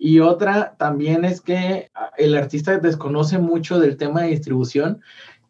Y 0.03 0.19
otra 0.19 0.75
también 0.79 1.25
es 1.25 1.41
que 1.41 1.91
ah, 1.93 2.09
el 2.17 2.35
artista 2.35 2.79
desconoce 2.79 3.37
mucho 3.37 3.79
del 3.79 3.97
tema 3.97 4.23
de 4.23 4.29
distribución 4.29 4.99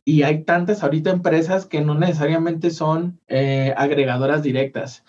y 0.04 0.24
hay 0.24 0.44
tantas 0.44 0.84
ahorita 0.84 1.12
empresas 1.12 1.66
que 1.66 1.82
no 1.82 1.96
necesariamente 1.96 2.72
son 2.72 3.20
eh, 3.28 3.74
agregadoras 3.78 4.44
directas. 4.44 5.04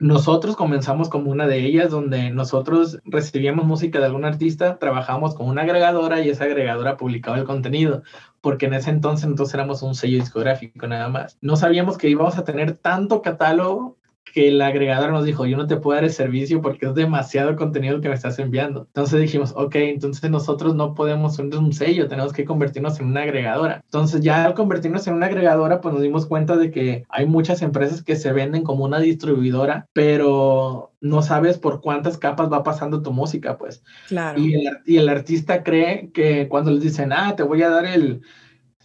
Nosotros 0.00 0.54
comenzamos 0.54 1.08
como 1.08 1.30
una 1.30 1.48
de 1.48 1.58
ellas, 1.64 1.90
donde 1.90 2.30
nosotros 2.30 3.00
recibíamos 3.04 3.66
música 3.66 3.98
de 3.98 4.06
algún 4.06 4.24
artista, 4.24 4.78
trabajamos 4.78 5.34
con 5.34 5.48
una 5.48 5.62
agregadora 5.62 6.20
y 6.20 6.30
esa 6.30 6.44
agregadora 6.44 6.96
publicaba 6.96 7.36
el 7.36 7.44
contenido, 7.44 8.04
porque 8.40 8.66
en 8.66 8.74
ese 8.74 8.90
entonces 8.90 9.26
entonces 9.26 9.54
éramos 9.54 9.82
un 9.82 9.96
sello 9.96 10.18
discográfico 10.18 10.86
nada 10.86 11.08
más. 11.08 11.36
No 11.40 11.56
sabíamos 11.56 11.98
que 11.98 12.08
íbamos 12.08 12.38
a 12.38 12.44
tener 12.44 12.74
tanto 12.76 13.22
catálogo 13.22 13.97
que 14.32 14.48
el 14.48 14.60
agregador 14.60 15.12
nos 15.12 15.24
dijo, 15.24 15.46
yo 15.46 15.56
no 15.56 15.66
te 15.66 15.76
puedo 15.76 15.96
dar 15.96 16.04
el 16.04 16.12
servicio 16.12 16.60
porque 16.60 16.86
es 16.86 16.94
demasiado 16.94 17.56
contenido 17.56 18.00
que 18.00 18.08
me 18.08 18.14
estás 18.14 18.38
enviando. 18.38 18.86
Entonces 18.86 19.20
dijimos, 19.20 19.52
ok, 19.56 19.74
entonces 19.76 20.30
nosotros 20.30 20.74
no 20.74 20.94
podemos 20.94 21.36
ser 21.36 21.46
un 21.46 21.72
sello, 21.72 22.08
tenemos 22.08 22.32
que 22.32 22.44
convertirnos 22.44 23.00
en 23.00 23.06
una 23.06 23.22
agregadora. 23.22 23.80
Entonces 23.84 24.20
ya 24.20 24.44
al 24.44 24.54
convertirnos 24.54 25.06
en 25.06 25.14
una 25.14 25.26
agregadora, 25.26 25.80
pues 25.80 25.94
nos 25.94 26.02
dimos 26.02 26.26
cuenta 26.26 26.56
de 26.56 26.70
que 26.70 27.04
hay 27.08 27.26
muchas 27.26 27.62
empresas 27.62 28.02
que 28.02 28.16
se 28.16 28.32
venden 28.32 28.62
como 28.62 28.84
una 28.84 29.00
distribuidora, 29.00 29.86
pero 29.92 30.92
no 31.00 31.22
sabes 31.22 31.58
por 31.58 31.80
cuántas 31.80 32.18
capas 32.18 32.52
va 32.52 32.62
pasando 32.62 33.02
tu 33.02 33.12
música, 33.12 33.56
pues. 33.58 33.82
Claro. 34.08 34.40
Y 34.40 34.54
el, 34.54 34.78
y 34.84 34.96
el 34.96 35.08
artista 35.08 35.62
cree 35.62 36.10
que 36.12 36.48
cuando 36.48 36.70
les 36.70 36.82
dicen, 36.82 37.12
ah, 37.12 37.34
te 37.36 37.42
voy 37.42 37.62
a 37.62 37.70
dar 37.70 37.86
el, 37.86 38.22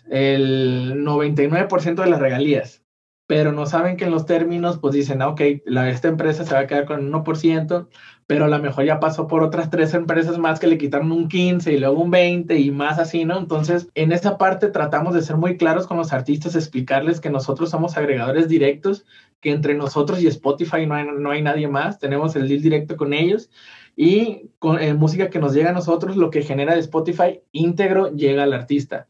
el 0.10 1.04
99% 1.04 2.04
de 2.04 2.10
las 2.10 2.20
regalías 2.20 2.83
pero 3.34 3.52
no 3.52 3.66
saben 3.66 3.98
que 3.98 4.06
en 4.06 4.12
los 4.12 4.28
términos, 4.28 4.78
pues 4.78 4.94
dicen, 4.94 5.24
ah, 5.24 5.30
ok, 5.30 5.42
la, 5.66 5.90
esta 5.90 6.08
empresa 6.08 6.46
se 6.46 6.54
va 6.54 6.60
a 6.60 6.68
quedar 6.68 6.86
con 6.86 7.04
un 7.04 7.12
1%, 7.12 7.88
pero 8.28 8.46
a 8.46 8.48
lo 8.48 8.60
mejor 8.60 8.86
ya 8.86 9.00
pasó 9.00 9.26
por 9.26 9.42
otras 9.42 9.72
tres 9.72 9.96
empresas 9.96 10.38
más 10.38 10.60
que 10.60 10.68
le 10.68 10.78
quitaron 10.78 11.12
un 11.12 11.28
15 11.28 11.74
y 11.74 11.80
luego 11.80 12.00
un 12.00 12.12
20 12.12 12.56
y 12.60 12.70
más 12.70 13.00
así, 13.00 13.26
¿no? 13.26 13.40
Entonces, 13.40 13.90
en 13.96 14.12
esa 14.12 14.38
parte 14.38 14.68
tratamos 14.68 15.16
de 15.16 15.24
ser 15.24 15.38
muy 15.38 15.58
claros 15.58 15.88
con 15.88 15.98
los 15.98 16.14
artistas, 16.14 16.54
explicarles 16.54 17.20
que 17.20 17.32
nosotros 17.32 17.72
somos 17.72 17.98
agregadores 17.98 18.48
directos, 18.48 19.04
que 19.42 19.50
entre 19.50 19.74
nosotros 19.74 20.22
y 20.22 20.28
Spotify 20.28 20.86
no 20.86 20.94
hay, 20.94 21.08
no 21.18 21.32
hay 21.32 21.42
nadie 21.42 21.68
más, 21.68 21.98
tenemos 21.98 22.36
el 22.36 22.48
deal 22.48 22.62
directo 22.62 22.98
con 22.98 23.14
ellos 23.14 23.50
y 23.96 24.52
con 24.60 24.80
eh, 24.80 24.94
música 24.94 25.32
que 25.32 25.40
nos 25.40 25.56
llega 25.56 25.72
a 25.72 25.74
nosotros, 25.74 26.18
lo 26.18 26.30
que 26.30 26.44
genera 26.44 26.76
de 26.76 26.82
Spotify 26.82 27.42
íntegro 27.52 28.12
llega 28.12 28.44
al 28.44 28.54
artista. 28.54 29.08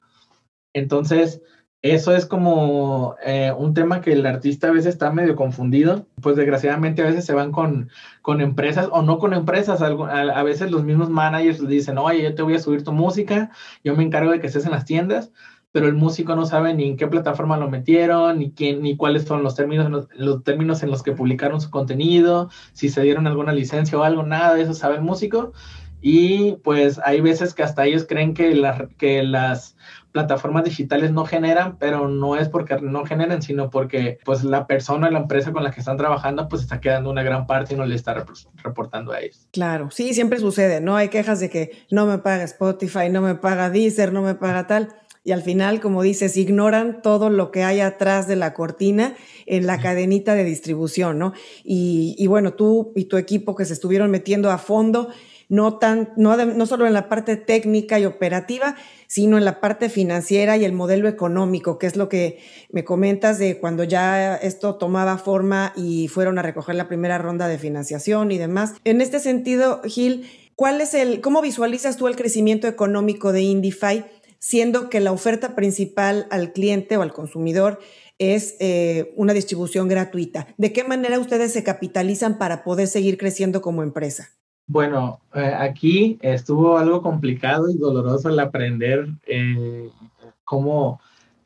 Entonces, 0.72 1.42
eso 1.84 2.16
es 2.16 2.26
como 2.26 3.18
eh, 3.26 3.52
un 3.58 3.74
tema 3.74 4.00
que 4.00 4.14
el 4.14 4.26
artista 4.26 4.70
a 4.70 4.72
veces 4.72 4.94
está 4.94 5.12
medio 5.12 5.36
confundido, 5.36 6.08
pues 6.22 6.38
desgraciadamente 6.38 7.02
a 7.02 7.06
veces 7.06 7.26
se 7.26 7.34
van 7.34 7.52
con, 7.52 7.90
con 8.22 8.40
empresas 8.40 8.88
o 8.90 9.02
no 9.02 9.20
con 9.20 9.34
empresas, 9.34 9.82
a, 9.82 10.44
veces 10.44 10.72
los 10.72 10.86
mismos 10.86 11.10
managers 11.10 11.68
dicen, 11.68 11.98
oye, 11.98 12.24
yo 12.24 12.34
te 12.36 12.42
voy 12.42 12.56
a 12.56 12.60
subir 12.60 12.86
tu 12.86 12.94
música, 12.94 13.52
yo 13.84 13.98
me 13.98 14.04
encargo 14.04 14.32
de 14.32 14.40
que 14.40 14.48
estés 14.48 14.64
en 14.66 14.72
las 14.72 14.86
tiendas, 14.86 15.34
pero 15.74 15.88
el 15.88 15.94
músico 15.96 16.38
no 16.38 16.46
sabe 16.46 16.74
ni 16.74 16.88
en 16.88 16.96
qué 16.96 17.08
plataforma 17.08 17.58
lo 17.58 17.70
metieron, 17.70 18.40
ni 18.40 18.52
quién, 18.52 18.82
ni 18.82 18.96
cuáles 18.96 19.24
son 19.26 19.44
los 19.44 19.56
términos, 19.56 20.08
los, 20.16 20.44
términos 20.46 20.84
en 20.84 20.90
los 20.90 21.04
que 21.04 21.12
publicaron 21.12 21.60
su 21.60 21.70
contenido, 21.70 22.50
si 22.72 22.88
se 22.88 23.02
dieron 23.02 23.28
alguna 23.28 23.52
licencia 23.52 23.98
o 23.98 24.04
algo, 24.04 24.24
nada 24.24 24.54
de 24.54 24.62
eso 24.62 24.74
sabe 24.74 24.96
el 24.96 25.02
músico. 25.02 25.52
Y 26.06 26.58
pues 26.64 27.00
hay 27.04 27.22
veces 27.22 27.54
que 27.54 27.64
hasta 27.64 27.86
ellos 27.86 28.06
creen 28.08 28.34
que, 28.34 28.62
que 28.98 29.24
las 29.24 29.78
plataformas 30.14 30.64
digitales 30.64 31.12
no 31.12 31.26
generan, 31.26 31.78
pero 31.78 32.08
no 32.08 32.38
es 32.38 32.48
porque 32.48 32.78
no 32.80 33.04
generen, 33.04 33.42
sino 33.42 33.70
porque 33.70 34.20
pues 34.24 34.44
la 34.44 34.68
persona, 34.68 35.10
la 35.10 35.20
empresa 35.20 35.52
con 35.52 35.64
la 35.64 35.72
que 35.72 35.82
están 35.82 35.98
trabajando, 35.98 36.48
pues 36.48 36.62
está 36.62 36.80
quedando 36.80 37.10
una 37.10 37.24
gran 37.24 37.48
parte 37.48 37.74
y 37.74 37.78
no 37.78 37.86
le 37.86 37.96
está 37.96 38.16
reportando 38.64 39.12
a 39.12 39.20
ellos. 39.20 39.48
Claro, 39.52 39.90
sí, 39.92 40.14
siempre 40.14 40.40
sucede, 40.40 40.80
¿no? 40.80 40.96
Hay 40.96 41.10
quejas 41.10 41.40
de 41.40 41.50
que 41.50 41.72
no 41.92 42.06
me 42.06 42.20
paga 42.20 42.44
Spotify, 42.44 43.10
no 43.10 43.22
me 43.22 43.36
paga 43.36 43.70
Deezer, 43.70 44.14
no 44.14 44.22
me 44.22 44.36
paga 44.36 44.68
tal. 44.68 44.96
Y 45.26 45.32
al 45.32 45.42
final, 45.42 45.80
como 45.80 46.04
dices, 46.04 46.38
ignoran 46.38 47.02
todo 47.02 47.30
lo 47.30 47.50
que 47.50 47.64
hay 47.64 47.80
atrás 47.80 48.28
de 48.28 48.36
la 48.36 48.54
cortina 48.54 49.16
en 49.46 49.66
la 49.66 49.80
cadenita 49.80 50.36
de 50.36 50.44
distribución, 50.44 51.18
¿no? 51.18 51.34
Y, 51.64 52.16
y 52.20 52.28
bueno, 52.28 52.54
tú 52.54 52.92
y 52.96 53.06
tu 53.06 53.18
equipo 53.18 53.56
que 53.56 53.66
se 53.66 53.74
estuvieron 53.74 54.12
metiendo 54.12 54.52
a 54.52 54.58
fondo, 54.58 55.10
no, 55.50 55.78
tan, 55.78 56.14
no, 56.18 56.36
no 56.38 56.66
solo 56.66 56.88
en 56.88 56.94
la 56.94 57.10
parte 57.10 57.36
técnica 57.36 58.00
y 58.00 58.06
operativa, 58.06 58.76
sino 59.08 59.38
en 59.38 59.46
la 59.46 59.62
parte 59.62 59.90
financiera 59.90 60.58
y 60.58 60.66
el 60.66 60.74
modelo 60.74 61.08
económico, 61.08 61.78
que 61.78 61.88
es 61.88 61.96
lo 61.96 62.10
que 62.10 62.40
me 62.72 62.84
comentas 62.84 63.38
de 63.38 63.60
cuando 63.60 63.84
ya 63.84 64.36
esto 64.36 64.76
tomaba 64.76 65.18
forma 65.18 65.74
y 65.76 66.08
fueron 66.08 66.40
a 66.40 66.42
recoger 66.42 66.76
la 66.76 66.88
primera 66.88 67.18
ronda 67.18 67.48
de 67.48 67.60
financiación 67.60 68.32
y 68.32 68.38
demás. 68.38 68.74
En 68.84 69.02
este 69.02 69.20
sentido, 69.20 69.82
Gil, 69.86 70.28
¿cuál 70.56 70.82
es 70.82 70.94
el, 70.94 71.22
cómo 71.22 71.42
visualizas 71.42 71.98
tú 71.98 72.08
el 72.08 72.16
crecimiento 72.16 72.68
económico 72.68 73.32
de 73.32 73.42
Indify, 73.42 74.06
siendo 74.40 74.90
que 74.90 75.00
la 75.00 75.12
oferta 75.12 75.56
principal 75.56 76.28
al 76.30 76.52
cliente 76.52 76.98
o 76.98 77.02
al 77.02 77.14
consumidor 77.14 77.80
es 78.18 78.56
eh, 78.60 79.14
una 79.16 79.34
distribución 79.34 79.88
gratuita? 79.88 80.48
¿De 80.58 80.74
qué 80.74 80.84
manera 80.84 81.20
ustedes 81.20 81.54
se 81.54 81.64
capitalizan 81.64 82.38
para 82.38 82.64
poder 82.64 82.88
seguir 82.88 83.18
creciendo 83.18 83.62
como 83.62 83.84
empresa? 83.84 84.32
Bueno, 84.68 85.20
eh, 85.34 85.54
aquí 85.58 86.18
estuvo 86.22 86.78
algo 86.78 87.02
complicado 87.02 87.70
y 87.70 87.78
doloroso 87.78 88.30
el 88.30 88.40
aprender 88.40 89.10
eh, 89.28 89.90
cómo 90.46 91.02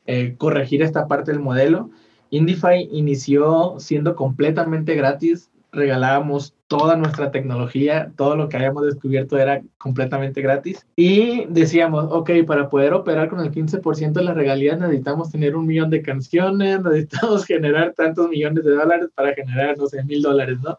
eh, 0.06 0.36
corregir 0.38 0.82
esta 0.82 1.08
parte 1.08 1.32
del 1.32 1.40
modelo. 1.40 1.90
Indify 2.30 2.88
inició 2.92 3.76
siendo 3.78 4.14
completamente 4.14 4.94
gratis, 4.94 5.50
regalábamos 5.72 6.54
toda 6.68 6.96
nuestra 6.96 7.30
tecnología, 7.30 8.12
todo 8.16 8.36
lo 8.36 8.48
que 8.48 8.56
habíamos 8.56 8.84
descubierto 8.84 9.36
era 9.36 9.62
completamente 9.78 10.40
gratis. 10.40 10.86
Y 10.94 11.46
decíamos, 11.46 12.06
ok, 12.10 12.30
para 12.46 12.68
poder 12.68 12.94
operar 12.94 13.28
con 13.28 13.40
el 13.40 13.50
15% 13.50 14.12
de 14.12 14.22
las 14.22 14.36
regalías 14.36 14.78
necesitamos 14.78 15.30
tener 15.30 15.56
un 15.56 15.66
millón 15.66 15.90
de 15.90 16.02
canciones, 16.02 16.80
necesitamos 16.82 17.44
generar 17.46 17.94
tantos 17.94 18.28
millones 18.28 18.64
de 18.64 18.70
dólares 18.70 19.08
para 19.14 19.34
generar, 19.34 19.76
no 19.76 19.86
sé, 19.86 20.04
mil 20.04 20.22
dólares, 20.22 20.58
¿no? 20.62 20.78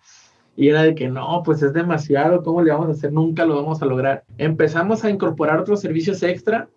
Y 0.56 0.70
era 0.70 0.84
de 0.84 0.96
que 0.96 1.08
no, 1.08 1.42
pues 1.46 1.62
es 1.62 1.74
demasiado, 1.74 2.44
¿cómo 2.44 2.62
le 2.62 2.72
vamos 2.72 2.90
a 2.90 2.92
hacer? 2.92 3.14
Nunca 3.14 3.46
lo 3.46 3.56
vamos 3.56 3.82
a 3.82 3.86
lograr. 3.86 4.24
Empezamos 4.38 5.04
a 5.04 5.10
incorporar 5.10 5.60
otros 5.60 5.80
servicios 5.80 6.22
extra, 6.24 6.68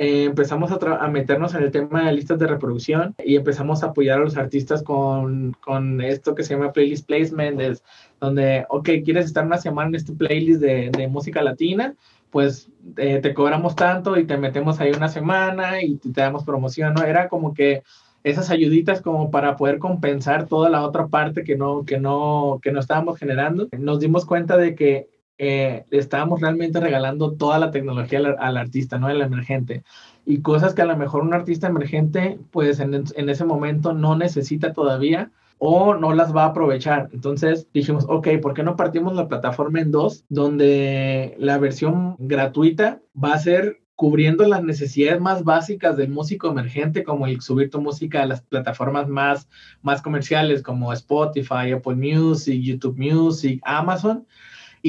eh, 0.00 0.24
empezamos 0.24 0.70
a, 0.70 0.76
a, 0.76 1.08
meternos 1.08 1.56
en 1.56 1.64
el 1.64 1.72
tema 1.72 2.06
de 2.06 2.12
listas 2.12 2.38
de 2.38 2.46
reproducción 2.46 3.16
y 3.24 3.34
empezamos 3.34 3.82
a 3.82 3.88
apoyar 3.88 4.20
a 4.20 4.22
los 4.22 4.36
artistas 4.36 4.84
con, 4.84 5.56
con 5.60 6.00
esto 6.00 6.36
que 6.36 6.44
se 6.44 6.54
llama 6.54 6.72
Playlist 6.72 7.04
Placement, 7.04 7.60
es 7.60 7.82
donde, 8.20 8.64
ok, 8.68 8.90
quieres 9.04 9.26
estar 9.26 9.44
una 9.44 9.58
semana 9.58 9.88
en 9.88 9.94
este 9.96 10.12
playlist 10.12 10.60
de, 10.60 10.90
de 10.96 11.08
música 11.08 11.42
latina, 11.42 11.96
pues 12.30 12.70
eh, 12.96 13.18
te 13.20 13.34
cobramos 13.34 13.74
tanto 13.74 14.16
y 14.16 14.24
te 14.24 14.36
metemos 14.36 14.78
ahí 14.78 14.92
una 14.92 15.08
semana 15.08 15.82
y 15.82 15.96
te 15.96 16.20
damos 16.20 16.44
promoción, 16.44 16.94
¿no? 16.94 17.02
Era 17.02 17.28
como 17.28 17.52
que 17.52 17.82
esas 18.24 18.50
ayuditas 18.50 19.00
como 19.00 19.30
para 19.30 19.56
poder 19.56 19.78
compensar 19.78 20.46
toda 20.46 20.68
la 20.70 20.84
otra 20.84 21.08
parte 21.08 21.44
que 21.44 21.56
no, 21.56 21.84
que 21.84 21.98
no, 21.98 22.60
que 22.62 22.72
no 22.72 22.80
estábamos 22.80 23.18
generando. 23.18 23.68
Nos 23.78 24.00
dimos 24.00 24.24
cuenta 24.24 24.56
de 24.56 24.74
que 24.74 25.08
eh, 25.38 25.84
estábamos 25.92 26.40
realmente 26.40 26.80
regalando 26.80 27.32
toda 27.34 27.58
la 27.58 27.70
tecnología 27.70 28.18
al, 28.38 28.56
artista, 28.56 28.98
¿no? 28.98 29.06
Al 29.06 29.22
emergente. 29.22 29.84
Y 30.26 30.42
cosas 30.42 30.74
que 30.74 30.82
a 30.82 30.86
lo 30.86 30.96
mejor 30.96 31.22
un 31.22 31.32
artista 31.32 31.68
emergente, 31.68 32.38
pues 32.50 32.80
en, 32.80 32.92
en, 32.94 33.28
ese 33.28 33.44
momento 33.44 33.92
no 33.92 34.16
necesita 34.16 34.72
todavía 34.72 35.30
o 35.58 35.94
no 35.94 36.12
las 36.12 36.34
va 36.34 36.44
a 36.44 36.48
aprovechar. 36.48 37.08
Entonces 37.12 37.68
dijimos, 37.72 38.04
ok, 38.08 38.28
¿por 38.42 38.54
qué 38.54 38.64
no 38.64 38.76
partimos 38.76 39.14
la 39.14 39.28
plataforma 39.28 39.80
en 39.80 39.92
dos, 39.92 40.24
donde 40.28 41.36
la 41.38 41.58
versión 41.58 42.16
gratuita 42.18 43.00
va 43.16 43.34
a 43.34 43.38
ser 43.38 43.80
cubriendo 43.98 44.46
las 44.46 44.62
necesidades 44.62 45.20
más 45.20 45.42
básicas 45.42 45.96
del 45.96 46.08
músico 46.08 46.48
emergente, 46.48 47.02
como 47.02 47.26
el 47.26 47.40
subir 47.40 47.68
tu 47.68 47.80
música 47.80 48.22
a 48.22 48.26
las 48.26 48.42
plataformas 48.42 49.08
más, 49.08 49.48
más 49.82 50.02
comerciales 50.02 50.62
como 50.62 50.92
Spotify, 50.92 51.72
Apple 51.74 51.96
Music, 51.96 52.62
YouTube 52.62 52.96
Music, 52.96 53.60
Amazon, 53.64 54.24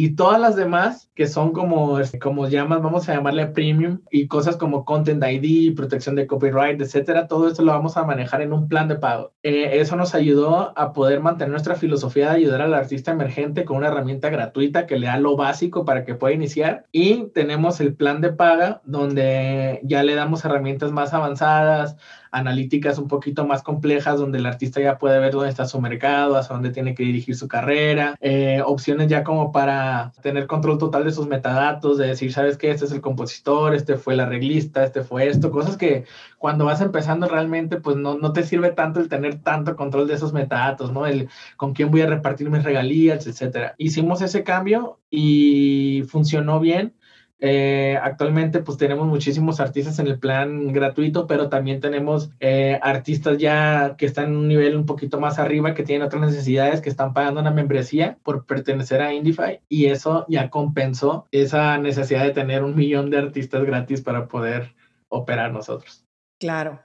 y 0.02 0.16
todas 0.16 0.40
las 0.40 0.56
demás 0.56 1.10
que 1.14 1.28
son 1.28 1.52
como, 1.52 2.00
este, 2.00 2.20
como 2.20 2.48
llamas, 2.48 2.82
vamos 2.82 3.10
a 3.10 3.16
llamarle 3.16 3.48
premium 3.48 4.00
y 4.10 4.28
cosas 4.28 4.56
como 4.56 4.86
Content 4.86 5.22
ID, 5.22 5.76
protección 5.76 6.16
de 6.16 6.26
copyright, 6.26 6.80
etcétera, 6.80 7.28
todo 7.28 7.50
esto 7.50 7.64
lo 7.64 7.74
vamos 7.74 7.98
a 7.98 8.06
manejar 8.06 8.42
en 8.42 8.54
un 8.54 8.70
plan 8.70 8.88
de 8.88 8.96
pago. 8.96 9.34
Eh, 9.44 9.72
eso 9.74 9.98
nos 9.98 10.16
ayudó 10.16 10.72
a 10.80 10.94
poder 10.94 11.20
mantener 11.20 11.52
nuestra 11.52 11.76
filosofía 11.76 12.30
de 12.30 12.38
ayudar 12.38 12.62
al 12.62 12.74
artista 12.74 13.12
emergente 13.12 13.66
con 13.66 13.76
una 13.76 13.90
herramienta 13.90 14.30
gratuita 14.30 14.88
que 14.88 14.98
le 14.98 15.08
da 15.08 15.18
lo 15.18 15.36
básico 15.36 15.84
para 15.84 16.06
que 16.06 16.16
pueda 16.16 16.34
iniciar 16.34 16.86
y 16.94 17.26
tenemos 17.34 17.82
el 17.82 17.94
plan 17.94 18.22
de 18.22 18.32
paga 18.32 18.82
donde 18.86 19.82
ya 19.84 20.04
le 20.04 20.16
damos 20.16 20.46
herramientas 20.46 20.94
más 20.94 21.14
avanzadas, 21.14 21.98
analíticas 22.32 22.98
un 22.98 23.08
poquito 23.08 23.46
más 23.46 23.64
complejas 23.64 24.20
donde 24.20 24.38
el 24.38 24.46
artista 24.46 24.82
ya 24.82 24.98
puede 24.98 25.20
ver 25.20 25.34
dónde 25.34 25.50
está 25.50 25.66
su 25.66 25.80
mercado, 25.82 26.36
hacia 26.36 26.54
dónde 26.54 26.72
tiene 26.72 26.96
que 26.96 27.04
dirigir 27.04 27.36
su 27.36 27.48
carrera, 27.48 28.16
eh, 28.22 28.62
opciones 28.66 29.08
ya 29.08 29.24
como 29.24 29.52
para 29.52 30.12
tener 30.22 30.48
control 30.48 30.78
total 30.78 31.06
de 31.06 31.12
sus 31.12 31.28
metadatos, 31.28 31.98
de 31.98 32.08
decir, 32.08 32.32
sabes 32.32 32.58
qué, 32.58 32.72
este 32.72 32.86
es 32.86 32.92
el 32.92 33.02
compositor, 33.02 33.74
este 33.74 33.98
fue 33.98 34.14
el 34.14 34.20
arreglista, 34.20 34.84
este 34.84 35.04
fue 35.04 35.28
esto, 35.28 35.52
cosas 35.52 35.78
que 35.78 36.06
cuando 36.38 36.66
vas 36.66 36.82
empezando 36.82 37.28
realmente, 37.28 37.78
pues 37.78 37.98
no, 37.98 38.18
no 38.18 38.34
te 38.34 38.44
sirve 38.44 38.72
tanto 38.72 39.00
el 39.00 39.10
tener 39.10 39.42
tanto 39.42 39.76
control 39.76 40.08
de 40.08 40.16
esos 40.16 40.34
metadatos, 40.34 40.92
¿no? 40.92 41.06
El 41.06 41.30
con 41.58 41.74
quién 41.74 41.92
voy 41.92 42.02
a 42.02 42.08
repartir 42.08 42.50
mis 42.50 42.64
regalías, 42.64 43.28
etcétera. 43.28 43.76
Hicimos 43.78 44.22
ese 44.22 44.44
cambio 44.44 45.00
y 45.10 46.04
funcionó 46.08 46.60
bien 46.60 46.94
eh, 47.42 47.98
actualmente 48.02 48.60
pues 48.60 48.78
tenemos 48.78 49.08
muchísimos 49.08 49.60
artistas 49.60 49.98
en 50.00 50.08
el 50.08 50.20
plan 50.20 50.74
gratuito, 50.74 51.26
pero 51.26 51.48
también 51.48 51.80
tenemos 51.80 52.32
eh, 52.40 52.80
artistas 52.82 53.38
ya 53.38 53.96
que 53.98 54.06
están 54.06 54.26
en 54.26 54.36
un 54.36 54.48
nivel 54.48 54.76
un 54.76 54.86
poquito 54.86 55.20
más 55.20 55.40
arriba, 55.40 55.74
que 55.74 55.84
tienen 55.84 56.06
otras 56.06 56.22
necesidades, 56.22 56.82
que 56.82 56.90
están 56.90 57.14
pagando 57.14 57.40
una 57.40 57.52
membresía 57.52 58.18
por 58.24 58.46
pertenecer 58.46 59.02
a 59.02 59.14
Indify 59.14 59.62
y 59.70 59.86
eso 59.86 60.26
ya 60.28 60.50
compensó 60.50 61.28
esa 61.32 61.78
necesidad 61.78 62.24
de 62.24 62.32
tener 62.32 62.64
un 62.64 62.76
millón 62.76 63.10
de 63.10 63.20
artistas 63.20 63.64
gratis 63.64 64.02
para 64.02 64.28
poder 64.28 64.76
operar 65.08 65.54
nosotros. 65.54 66.06
Claro. 66.40 66.82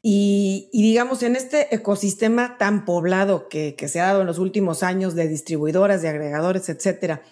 Y, 0.00 0.70
digamos, 0.72 1.24
en 1.24 1.34
este 1.34 1.74
ecosistema 1.74 2.56
tan 2.56 2.84
poblado 2.84 3.48
que, 3.48 3.74
que 3.74 3.88
se 3.88 4.00
ha 4.00 4.06
dado 4.06 4.20
en 4.20 4.28
los 4.28 4.38
últimos 4.38 4.84
años 4.84 5.16
de 5.16 5.26
distribuidoras, 5.26 6.02
de 6.02 6.08
agregadores, 6.08 6.68
etcétera, 6.68 7.22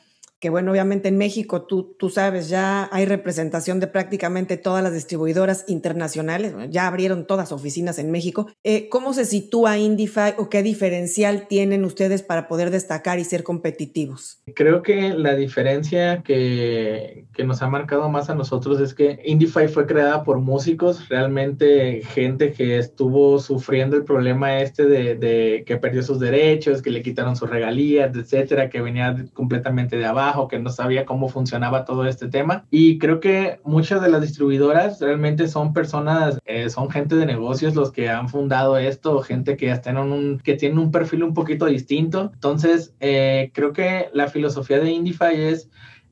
bueno, 0.50 0.70
obviamente 0.70 1.08
en 1.08 1.18
México 1.18 1.62
tú, 1.62 1.94
tú 1.98 2.10
sabes, 2.10 2.48
ya 2.48 2.88
hay 2.92 3.04
representación 3.04 3.80
de 3.80 3.86
prácticamente 3.86 4.56
todas 4.56 4.82
las 4.82 4.92
distribuidoras 4.92 5.64
internacionales, 5.68 6.54
ya 6.70 6.86
abrieron 6.86 7.26
todas 7.26 7.52
oficinas 7.52 7.98
en 7.98 8.10
México. 8.10 8.48
Eh, 8.64 8.88
¿Cómo 8.88 9.12
se 9.14 9.24
sitúa 9.24 9.78
Indify 9.78 10.34
o 10.38 10.48
qué 10.48 10.62
diferencial 10.62 11.46
tienen 11.48 11.84
ustedes 11.84 12.22
para 12.22 12.48
poder 12.48 12.70
destacar 12.70 13.18
y 13.18 13.24
ser 13.24 13.42
competitivos? 13.42 14.42
Creo 14.54 14.82
que 14.82 15.14
la 15.14 15.34
diferencia 15.34 16.22
que, 16.22 17.26
que 17.34 17.44
nos 17.44 17.62
ha 17.62 17.68
marcado 17.68 18.08
más 18.08 18.30
a 18.30 18.34
nosotros 18.34 18.80
es 18.80 18.94
que 18.94 19.20
Indify 19.24 19.68
fue 19.68 19.86
creada 19.86 20.24
por 20.24 20.38
músicos, 20.38 21.08
realmente 21.08 22.02
gente 22.02 22.52
que 22.52 22.78
estuvo 22.78 23.38
sufriendo 23.38 23.96
el 23.96 24.04
problema 24.04 24.60
este 24.60 24.86
de, 24.86 25.14
de 25.16 25.64
que 25.66 25.76
perdió 25.76 26.02
sus 26.02 26.20
derechos, 26.20 26.82
que 26.82 26.90
le 26.90 27.02
quitaron 27.02 27.36
sus 27.36 27.48
regalías, 27.48 28.14
etcétera, 28.14 28.68
que 28.68 28.80
venía 28.80 29.26
completamente 29.32 29.96
de 29.96 30.04
abajo 30.04 30.35
que 30.48 30.58
no 30.58 30.70
sabía 30.70 31.04
cómo 31.04 31.28
funcionaba 31.28 31.84
todo 31.84 32.06
este 32.06 32.28
tema. 32.28 32.64
Y 32.70 32.98
creo 32.98 33.20
que 33.20 33.60
muchas 33.64 34.02
de 34.02 34.10
las 34.10 34.20
distribuidoras 34.20 35.00
realmente 35.00 35.48
son 35.48 35.72
personas, 35.72 36.38
eh, 36.44 36.68
son 36.70 36.90
gente 36.90 37.16
de 37.16 37.26
negocios 37.26 37.74
los 37.74 37.90
que 37.90 38.08
han 38.08 38.28
fundado 38.28 38.78
esto, 38.78 39.20
gente 39.20 39.56
que 39.56 39.70
están 39.70 39.96
en 39.96 40.12
un, 40.12 40.38
que 40.38 40.54
tienen 40.54 40.78
un 40.78 40.90
perfil 40.90 41.22
un 41.24 41.34
poquito 41.34 41.66
distinto. 41.66 42.30
Entonces, 42.34 42.94
eh, 43.00 43.50
creo 43.54 43.72
que 43.72 44.10
la 44.12 44.28
filosofía 44.28 44.78
de 44.78 44.90
Indify 44.90 45.34
es 45.34 45.70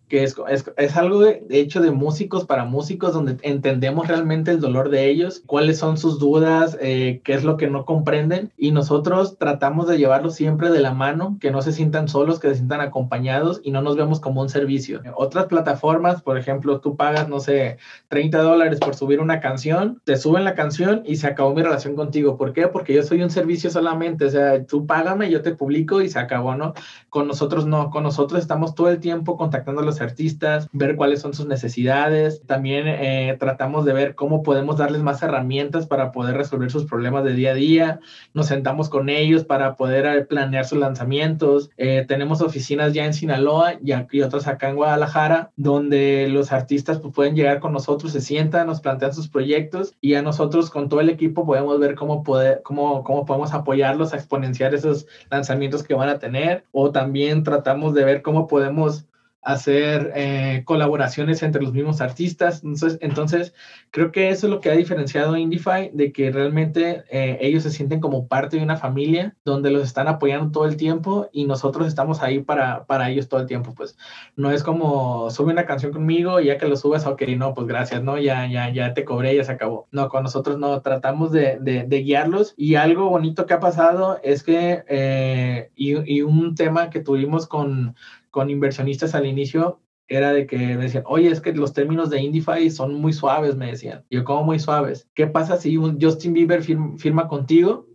que 0.09 0.23
es, 0.23 0.37
es, 0.49 0.71
es, 0.77 0.97
algo 0.97 1.21
de, 1.21 1.45
hecho 1.49 1.81
de 1.81 1.91
músicos 1.91 2.45
para 2.45 2.65
músicos, 2.65 3.13
donde 3.13 3.37
entendemos 3.43 4.09
realmente 4.09 4.51
el 4.51 4.61
dolor 4.61 4.91
de 4.91 5.09
ellos, 5.09 5.43
cuáles 5.47 5.79
son 5.79 5.97
sus 5.97 6.19
dudas, 6.19 6.77
eh, 6.81 7.21
qué 7.25 7.35
es 7.35 7.45
lo 7.45 7.57
que 7.57 7.69
no 7.69 7.85
comprenden, 7.85 8.53
y 8.57 8.71
nosotros 8.71 9.39
tratamos 9.39 9.89
de 9.89 9.99
llevarlos 9.99 10.35
siempre 10.35 10.71
de 10.71 10.81
la 10.81 10.93
mano, 10.93 11.39
que 11.41 11.51
no 11.51 11.63
se 11.63 11.73
sientan 11.73 12.09
solos, 12.09 12.39
que 12.39 12.49
se 12.49 12.57
sientan 12.57 12.81
acompañados 12.81 13.61
y 13.65 13.71
no 13.71 13.83
nos 13.83 13.97
vemos 13.97 14.21
como 14.21 14.43
un 14.43 14.49
servicio. 14.49 15.01
Otras 15.17 15.47
plataformas, 15.47 16.23
por 16.23 16.39
ejemplo, 16.39 16.81
tú 16.81 16.97
pagas, 16.97 17.29
no 17.29 17.41
sé, 17.41 17.79
30 18.09 18.43
dólares 18.43 18.81
por 18.81 18.95
subir 18.95 19.21
una 19.21 19.41
canción, 19.41 20.01
te 20.05 20.17
suben 20.17 20.45
la 20.45 20.55
canción 20.55 21.03
y 21.05 21.17
se 21.17 21.27
acabó 21.27 21.55
mi 21.55 21.63
relación 21.63 21.97
contigo. 21.97 22.37
¿Por 22.37 22.53
qué? 22.53 22.69
Porque 22.69 22.95
yo 22.95 23.03
soy 23.03 23.23
un 23.23 23.31
servicio 23.31 23.71
solamente, 23.71 24.27
o 24.27 24.31
sea, 24.31 24.65
tú 24.65 24.87
págame, 24.87 25.31
yo 25.31 25.43
te 25.43 25.55
publico 25.55 26.03
y 26.03 26.09
se 26.09 26.19
acabó, 26.19 26.55
¿no? 26.55 26.75
Con 27.09 27.27
nosotros 27.27 27.67
no, 27.67 27.91
con 27.91 28.03
nosotros 28.03 28.41
estamos 28.41 28.75
todo 28.75 28.91
el 28.91 29.01
tiempo 29.01 29.37
contactando 29.37 29.81
a 29.81 29.85
los 29.85 29.94
artistas, 30.01 30.69
ver 30.73 30.97
cuáles 30.97 31.21
son 31.21 31.35
sus 31.35 31.47
necesidades. 31.47 32.43
También 32.47 32.87
eh, 32.87 33.37
tratamos 33.39 33.85
de 33.85 33.93
ver 33.93 34.15
cómo 34.15 34.43
podemos 34.43 34.77
darles 34.77 35.03
más 35.03 35.23
herramientas 35.23 35.87
para 35.87 36.13
poder 36.13 36.37
resolver 36.37 36.71
sus 36.71 36.85
problemas 36.85 37.25
de 37.25 37.35
día 37.35 37.53
a 37.53 37.55
día. 37.55 38.01
Nos 38.33 38.47
sentamos 38.47 38.89
con 38.89 39.09
ellos 39.09 39.45
para 39.45 39.77
poder 39.77 40.07
eh, 40.07 40.25
planear 40.25 40.65
sus 40.65 40.79
lanzamientos. 40.79 41.71
Eh, 41.77 42.05
tenemos 42.07 42.41
oficinas 42.41 42.93
ya 42.93 43.05
en 43.05 43.15
Sinaloa 43.15 43.75
y, 43.83 43.93
aquí, 43.93 44.23
otras 44.23 44.47
acá 44.47 44.69
en 44.69 44.77
Guadalajara, 44.77 45.51
donde 45.57 46.29
los 46.29 46.53
artistas 46.53 46.99
pues, 46.99 47.15
pueden 47.15 47.37
llegar 47.37 47.61
con 47.61 47.73
nosotros, 47.73 48.13
se 48.13 48.21
sientan, 48.21 48.67
nos 48.67 48.81
plantean 48.81 49.15
sus 49.15 49.29
proyectos 49.29 49.95
y 50.01 50.15
a 50.15 50.23
nosotros 50.23 50.71
con 50.71 50.89
todo 50.89 51.01
el 51.01 51.09
equipo 51.09 51.47
podemos 51.47 51.79
ver 51.79 51.95
cómo, 51.95 52.23
poder, 52.23 52.61
cómo, 52.65 53.05
cómo 53.05 53.25
podemos 53.25 53.53
apoyarlos 53.53 54.13
a 54.13 54.17
exponenciar 54.17 54.75
esos 54.75 55.07
lanzamientos 55.31 55.83
que 55.83 55.95
van 55.95 56.09
a 56.09 56.19
tener 56.19 56.65
o 56.73 56.91
también 56.91 57.43
tratamos 57.43 57.95
de 57.95 58.05
ver 58.05 58.23
cómo 58.23 58.47
podemos 58.47 59.07
hacer 59.45 60.13
eh, 60.15 60.63
colaboraciones 60.65 61.43
entre 61.43 61.63
los 61.63 61.73
mismos 61.73 62.01
artistas. 62.01 62.63
Entonces, 62.65 62.99
entonces, 63.01 63.55
creo 63.91 64.11
que 64.11 64.31
eso 64.31 64.47
es 64.47 64.51
lo 64.51 64.61
que 64.61 64.71
ha 64.71 64.75
diferenciado 64.75 65.35
a 65.35 65.39
Indify, 65.39 65.91
de 65.93 66.13
que 66.13 66.31
realmente 66.31 67.05
eh, 67.11 67.39
ellos 67.41 67.63
se 67.63 67.71
sienten 67.71 68.01
como 68.01 68.27
parte 68.27 68.57
de 68.57 68.63
una 68.63 68.77
familia 68.77 69.37
donde 69.45 69.71
los 69.71 69.85
están 69.85 70.09
apoyando 70.09 70.51
todo 70.51 70.67
el 70.67 70.77
tiempo 70.77 71.29
y 71.33 71.45
nosotros 71.45 71.87
estamos 71.87 72.23
ahí 72.23 72.41
para, 72.41 72.85
para 72.87 73.11
ellos 73.11 73.29
todo 73.29 73.41
el 73.41 73.47
tiempo. 73.47 73.75
Pues 73.75 73.97
no 74.37 74.51
es 74.51 74.63
como 74.63 75.31
sube 75.31 75.53
una 75.53 75.67
canción 75.67 75.93
conmigo 75.93 76.41
y 76.41 76.47
ya 76.47 76.59
que 76.59 76.67
lo 76.67 76.77
subes, 76.77 77.07
ok, 77.07 77.23
no, 77.37 77.55
pues 77.55 77.67
gracias, 77.67 78.03
¿no? 78.03 78.19
Ya, 78.19 78.47
ya, 78.47 78.71
ya 78.73 78.95
te 78.95 79.05
cobré, 79.05 79.37
ya 79.37 79.45
se 79.45 79.53
acabó. 79.53 79.89
No, 79.91 80.09
con 80.09 80.23
nosotros 80.23 80.59
no, 80.59 80.81
tratamos 80.81 81.33
de, 81.33 81.59
de, 81.61 81.85
de 81.85 82.03
guiarlos 82.03 82.55
y 82.57 82.77
algo 82.77 83.09
bonito 83.09 83.47
que 83.47 83.55
ha 83.55 83.61
pasado 83.61 84.19
es 84.23 84.43
que, 84.43 84.85
eh, 84.89 85.71
y, 85.77 86.17
y 86.17 86.23
un 86.23 86.55
tema 86.55 86.91
que 86.91 87.01
tuvimos 87.01 87.47
con 87.47 87.95
con 88.35 88.51
inversionistas 88.51 89.15
al 89.15 89.27
inicio 89.27 89.81
era 90.09 90.33
de 90.33 90.45
que 90.49 90.59
me 90.59 90.83
decían, 90.83 91.05
oye, 91.07 91.31
es 91.31 91.41
que 91.41 91.53
los 91.53 91.73
términos 91.73 92.11
de 92.11 92.21
Indify 92.21 92.69
son 92.69 92.95
muy 92.95 93.13
suaves, 93.13 93.55
me 93.55 93.69
decían. 93.71 94.05
Yo, 94.11 94.25
¿cómo 94.25 94.43
muy 94.43 94.59
suaves? 94.59 95.09
¿Qué 95.15 95.29
pasa 95.29 95.57
si 95.57 95.77
Justin 95.77 96.33
Bieber 96.33 96.61
firma, 96.65 97.29
contigo 97.29 97.87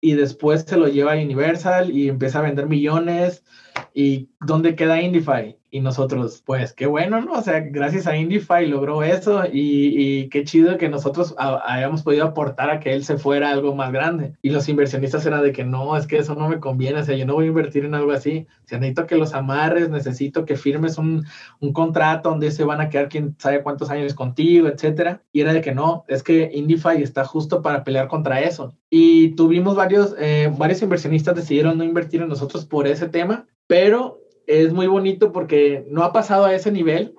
y 0.00 0.12
después 0.14 0.62
se 0.62 0.76
lo 0.76 0.86
lleva 0.86 1.14
a 1.14 1.16
Universal 1.16 1.90
y 1.90 2.08
empieza 2.08 2.38
a 2.38 2.42
vender 2.42 2.68
millones? 2.68 3.42
¿Y 3.92 4.28
dónde 4.40 4.74
queda 4.74 5.00
Indify? 5.00 5.56
Y 5.70 5.80
nosotros, 5.80 6.42
pues 6.46 6.72
qué 6.72 6.86
bueno, 6.86 7.20
¿no? 7.20 7.32
O 7.32 7.42
sea, 7.42 7.60
gracias 7.60 8.06
a 8.06 8.16
Indify 8.16 8.66
logró 8.66 9.02
eso 9.02 9.42
y, 9.52 10.28
qué 10.28 10.44
chido 10.44 10.78
que 10.78 10.88
nosotros 10.88 11.34
hayamos 11.36 12.02
podido 12.02 12.26
aportar 12.26 12.70
a 12.70 12.78
que 12.78 12.92
él 12.92 13.04
se 13.04 13.18
fuera 13.18 13.50
algo 13.50 13.74
más 13.74 13.90
grande. 13.92 14.34
Y 14.40 14.50
los 14.50 14.68
inversionistas 14.68 15.26
eran 15.26 15.42
de 15.42 15.52
que 15.52 15.64
no, 15.64 15.96
es 15.96 16.06
que 16.06 16.18
eso 16.18 16.36
no 16.36 16.48
me 16.48 16.60
conviene, 16.60 17.00
o 17.00 17.04
sea, 17.04 17.16
yo 17.16 17.26
no 17.26 17.34
voy 17.34 17.46
a 17.46 17.48
invertir 17.48 17.84
en 17.84 17.94
algo 17.94 18.12
así. 18.12 18.46
O 18.64 18.68
sea, 18.68 18.78
necesito 18.78 19.06
que 19.06 19.16
los 19.16 19.34
amarres, 19.34 19.90
necesito 19.90 20.44
que 20.44 20.56
firmes 20.56 20.96
un, 20.96 21.24
un 21.58 21.72
contrato 21.72 22.30
donde 22.30 22.52
se 22.52 22.62
van 22.62 22.80
a 22.80 22.88
quedar 22.88 23.08
quién 23.08 23.34
sabe 23.38 23.62
cuántos 23.62 23.90
años 23.90 24.14
contigo, 24.14 24.68
etcétera. 24.68 25.22
Y 25.32 25.40
era 25.40 25.52
de 25.52 25.60
que 25.60 25.74
no, 25.74 26.04
es 26.06 26.22
que 26.22 26.50
Indify 26.54 27.02
está 27.02 27.24
justo 27.24 27.62
para 27.62 27.82
pelear 27.82 28.06
contra 28.06 28.40
eso. 28.40 28.74
Y 28.90 29.13
tuvimos 29.30 29.76
varios, 29.76 30.14
eh, 30.18 30.52
varios 30.56 30.82
inversionistas 30.82 31.34
decidieron 31.34 31.78
no 31.78 31.84
invertir 31.84 32.22
en 32.22 32.28
nosotros 32.28 32.64
por 32.64 32.86
ese 32.86 33.08
tema, 33.08 33.46
pero 33.66 34.20
es 34.46 34.72
muy 34.72 34.86
bonito 34.86 35.32
porque 35.32 35.86
no 35.88 36.02
ha 36.02 36.12
pasado 36.12 36.44
a 36.44 36.54
ese 36.54 36.70
nivel, 36.70 37.14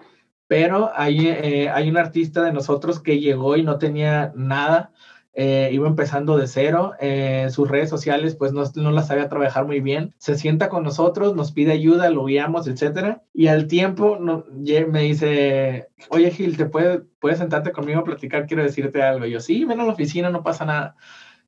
pero 0.47 0.91
hay, 0.95 1.27
eh, 1.27 1.69
hay 1.69 1.89
un 1.89 1.97
artista 1.97 2.43
de 2.43 2.53
nosotros 2.53 2.99
que 2.99 3.19
llegó 3.19 3.55
y 3.57 3.63
no 3.63 3.77
tenía 3.77 4.31
nada, 4.35 4.91
eh, 5.37 5.69
iba 5.73 5.87
empezando 5.87 6.37
de 6.37 6.47
cero, 6.47 6.93
eh, 7.01 7.47
sus 7.51 7.67
redes 7.67 7.89
sociales 7.89 8.35
pues 8.35 8.53
no, 8.53 8.63
no, 8.75 8.91
las 8.91 9.07
sabía 9.07 9.27
trabajar 9.27 9.65
muy 9.65 9.81
bien, 9.81 10.13
se 10.17 10.37
sienta 10.37 10.69
con 10.69 10.83
nosotros, 10.83 11.35
nos 11.35 11.51
pide 11.51 11.73
ayuda, 11.73 12.09
lo 12.09 12.25
guiamos, 12.25 12.67
etcétera, 12.67 13.23
y 13.33 13.47
al 13.47 13.67
tiempo 13.67 14.17
no, 14.17 14.45
me 14.51 15.01
dice, 15.01 15.89
oye 16.09 16.31
Gil, 16.31 16.55
¿te 16.55 16.67
puedes, 16.67 17.01
puedes 17.19 17.39
sentarte 17.39 17.73
conmigo 17.73 17.99
a 17.99 18.05
platicar? 18.05 18.45
Quiero 18.45 18.63
decirte 18.63 19.01
algo. 19.03 19.25
Y 19.25 19.31
yo, 19.31 19.41
sí, 19.41 19.65
ven 19.65 19.81
a 19.81 19.85
la 19.85 19.91
oficina, 19.91 20.29
no 20.29 20.41
pasa 20.43 20.63
nada. 20.63 20.95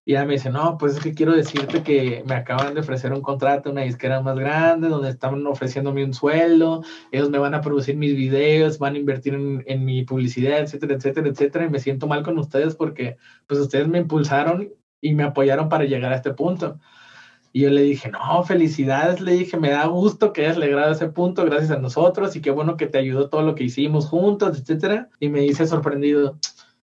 Y 0.08 0.14
ella 0.14 0.24
me 0.24 0.36
dice, 0.36 0.50
no, 0.50 0.78
pues 0.78 0.96
es 0.96 1.04
que 1.04 1.14
quiero 1.14 1.34
decirte 1.34 1.84
que 1.84 2.24
me 2.26 2.36
acaban 2.36 2.74
de 2.74 2.80
ofrecer 2.80 3.12
un 3.12 3.22
contrato, 3.22 3.72
una 3.72 3.82
disquera 3.82 4.22
más 4.22 4.40
grande, 4.40 4.88
donde 4.88 5.10
están 5.10 5.46
ofreciéndome 5.46 6.02
un 6.06 6.14
sueldo, 6.14 6.82
ellos 7.12 7.30
me 7.30 7.40
van 7.40 7.54
a 7.54 7.60
producir 7.60 7.98
mis 7.98 8.16
videos, 8.16 8.80
van 8.80 8.96
a 8.96 9.00
invertir 9.00 9.34
en, 9.34 9.66
en, 9.68 9.84
mi 9.84 10.06
publicidad, 10.06 10.60
etcétera, 10.60 10.96
etcétera, 10.96 11.28
etcétera. 11.28 11.66
Y 11.66 11.70
me 11.70 11.80
siento 11.80 12.08
mal 12.08 12.24
con 12.24 12.40
ustedes 12.40 12.74
porque 12.74 13.18
pues 13.48 13.60
ustedes 13.60 13.90
me 13.90 13.98
impulsaron 13.98 14.70
y 15.02 15.14
me 15.14 15.24
apoyaron 15.24 15.68
para 15.68 15.84
llegar 15.84 16.14
a 16.14 16.16
este 16.16 16.34
punto. 16.34 16.80
Y 17.52 17.64
yo 17.64 17.70
le 17.70 17.82
dije, 17.82 18.10
no, 18.10 18.44
felicidades, 18.44 19.20
le 19.20 19.34
dije, 19.34 19.58
me 19.58 19.72
da 19.72 19.88
gusto 19.88 20.32
que 20.32 20.46
hayas 20.46 20.58
logrado 20.58 20.94
ese 20.94 21.10
punto 21.10 21.44
gracias 21.44 21.72
a 21.72 21.80
nosotros 21.80 22.34
y 22.38 22.42
qué 22.42 22.52
bueno 22.52 22.78
que 22.78 22.88
te 22.88 22.98
ayudó 22.98 23.28
todo 23.28 23.42
lo 23.42 23.56
que 23.56 23.66
hicimos 23.66 24.06
juntos, 24.06 24.58
etcétera. 24.58 25.10
Y 25.20 25.28
me 25.28 25.42
dice 25.42 25.68
sorprendido, 25.68 26.38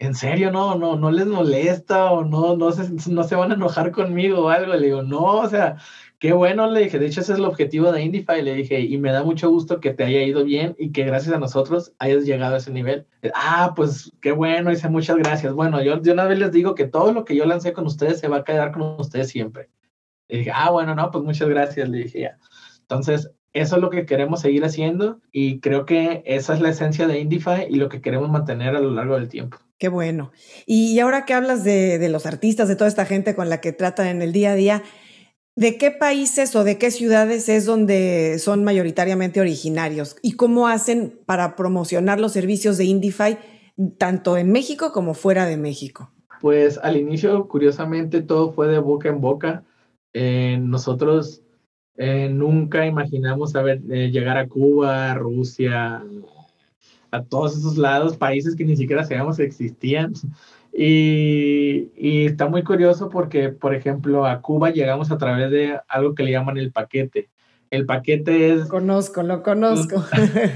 ¿en 0.03 0.15
serio 0.17 0.51
no, 0.51 0.75
no, 0.77 0.97
no 0.97 1.11
les 1.13 1.27
molesta 1.27 2.11
o 2.11 2.25
no, 2.25 2.57
no 2.57 2.73
se, 2.73 2.91
no 3.11 3.23
se 3.23 3.37
van 3.37 3.53
a 3.53 3.55
enojar 3.55 3.93
conmigo 3.93 4.41
o 4.41 4.49
algo? 4.49 4.75
Le 4.75 4.87
digo, 4.87 5.03
no, 5.03 5.23
o 5.23 5.49
sea, 5.49 5.77
qué 6.19 6.33
bueno, 6.33 6.69
le 6.69 6.81
dije, 6.81 6.99
de 6.99 7.07
hecho 7.07 7.21
ese 7.21 7.35
es 7.35 7.39
el 7.39 7.45
objetivo 7.45 7.93
de 7.93 8.03
Indify, 8.03 8.43
le 8.43 8.55
dije, 8.55 8.81
y 8.81 8.99
me 8.99 9.13
da 9.13 9.23
mucho 9.23 9.49
gusto 9.49 9.79
que 9.81 9.95
te 9.95 10.03
haya 10.05 10.23
ido 10.23 10.45
bien 10.45 10.75
y 10.77 10.91
que 10.91 11.05
gracias 11.05 11.35
a 11.35 11.39
nosotros 11.39 11.93
hayas 12.01 12.25
llegado 12.25 12.57
a 12.57 12.59
ese 12.59 12.73
nivel. 12.73 13.07
Ah, 13.35 13.75
pues 13.77 14.13
qué 14.21 14.33
bueno, 14.33 14.71
dice, 14.71 14.89
muchas 14.89 15.17
gracias. 15.19 15.53
Bueno, 15.55 15.81
yo 15.83 15.97
de 15.99 16.13
una 16.13 16.25
vez 16.25 16.39
les 16.39 16.51
digo 16.51 16.75
que 16.75 16.89
todo 16.89 17.13
lo 17.13 17.25
que 17.25 17.37
yo 17.37 17.47
lancé 17.47 17.73
con 17.73 17.87
ustedes 17.87 18.19
se 18.19 18.29
va 18.29 18.39
a 18.39 18.45
quedar 18.45 18.73
con 18.73 18.83
ustedes 18.99 19.29
siempre. 19.29 19.71
Le 20.29 20.39
dije, 20.39 20.51
ah, 20.53 20.71
bueno, 20.71 20.97
no, 20.97 21.13
pues 21.13 21.23
muchas 21.23 21.49
gracias, 21.49 21.89
le 21.89 21.99
dije 21.99 22.23
ya. 22.23 22.39
Entonces, 22.81 23.31
eso 23.53 23.77
es 23.77 23.83
lo 23.83 23.91
que 23.91 24.07
queremos 24.07 24.41
seguir 24.41 24.65
haciendo 24.65 25.21
y 25.31 25.61
creo 25.61 25.87
que 25.87 26.23
esa 26.27 26.55
es 26.55 26.61
la 26.61 26.71
esencia 26.71 27.07
de 27.07 27.21
Indify 27.21 27.67
y 27.69 27.77
lo 27.77 27.89
que 27.89 28.01
queremos 28.01 28.31
mantener 28.31 28.75
a 28.75 28.81
lo 28.81 28.91
largo 28.91 29.15
del 29.15 29.29
tiempo. 29.29 29.59
Qué 29.83 29.89
bueno. 29.89 30.31
Y 30.65 30.97
ahora 31.01 31.25
que 31.25 31.35
hablas 31.35 31.65
de, 31.65 32.09
los 32.09 32.25
artistas, 32.25 32.69
de 32.69 32.77
toda 32.77 32.87
esta 32.87 33.05
gente 33.05 33.35
con 33.35 33.49
la 33.49 33.61
que 33.61 33.73
tratan 33.73 34.07
en 34.07 34.23
el 34.23 34.33
día 34.33 34.53
a 34.53 34.55
día, 34.55 34.83
¿De 35.57 35.77
qué 35.77 35.91
países 35.91 36.55
o 36.55 36.63
de 36.63 36.79
qué 36.79 36.93
ciudades 36.93 37.49
es 37.49 37.67
donde 37.67 38.39
son 38.39 38.63
mayoritariamente 38.63 39.41
originarios? 39.41 40.15
¿Y 40.23 40.37
cómo 40.37 40.69
hacen 40.69 41.19
para 41.27 41.57
promocionar 41.57 42.21
los 42.21 42.31
servicios 42.31 42.79
de 42.79 42.85
Indify 42.85 43.39
tanto 43.99 44.37
en 44.37 44.53
México 44.53 44.93
como 44.93 45.15
fuera 45.15 45.47
de 45.47 45.57
México? 45.57 46.13
Pues 46.41 46.79
al 46.79 46.97
inicio, 46.97 47.49
curiosamente, 47.49 48.23
todo 48.23 48.53
fue 48.53 48.69
de 48.69 48.79
boca 48.79 49.09
en 49.09 49.21
boca. 49.21 49.65
Eh, 50.13 50.59
nosotros 50.63 51.43
eh, 51.97 52.29
nunca 52.29 52.87
imaginamos 52.87 53.51
saber, 53.51 53.83
eh, 53.91 54.13
llegar 54.13 54.39
a 54.39 54.47
Cuba, 54.47 55.13
Rusia, 55.15 56.05
a 57.13 57.23
todos 57.23 57.57
esos 57.57 57.77
lados, 57.77 58.17
países 58.17 58.57
que 58.57 58.65
ni 58.65 58.75
siquiera 58.75 59.05
sabíamos 59.05 59.37
que 59.37 59.45
existían. 59.45 60.15
Y, 60.73 61.91
y, 61.95 62.25
está 62.27 62.49
muy 62.49 62.65
curioso 62.65 63.11
porque, 63.11 63.51
por 63.51 63.75
ejemplo, 63.75 64.27
a 64.27 64.41
Cuba 64.41 64.71
llegamos 64.71 65.11
a 65.13 65.19
través 65.19 65.51
de 65.51 65.79
algo 65.87 66.15
que 66.15 66.23
le 66.23 66.33
llaman 66.33 66.57
el 66.57 66.73
paquete. 66.73 67.29
El 67.71 67.85
paquete 67.85 68.55
es... 68.55 68.69
Conozco, 68.69 69.23
lo 69.23 69.43
conozco. 69.43 70.03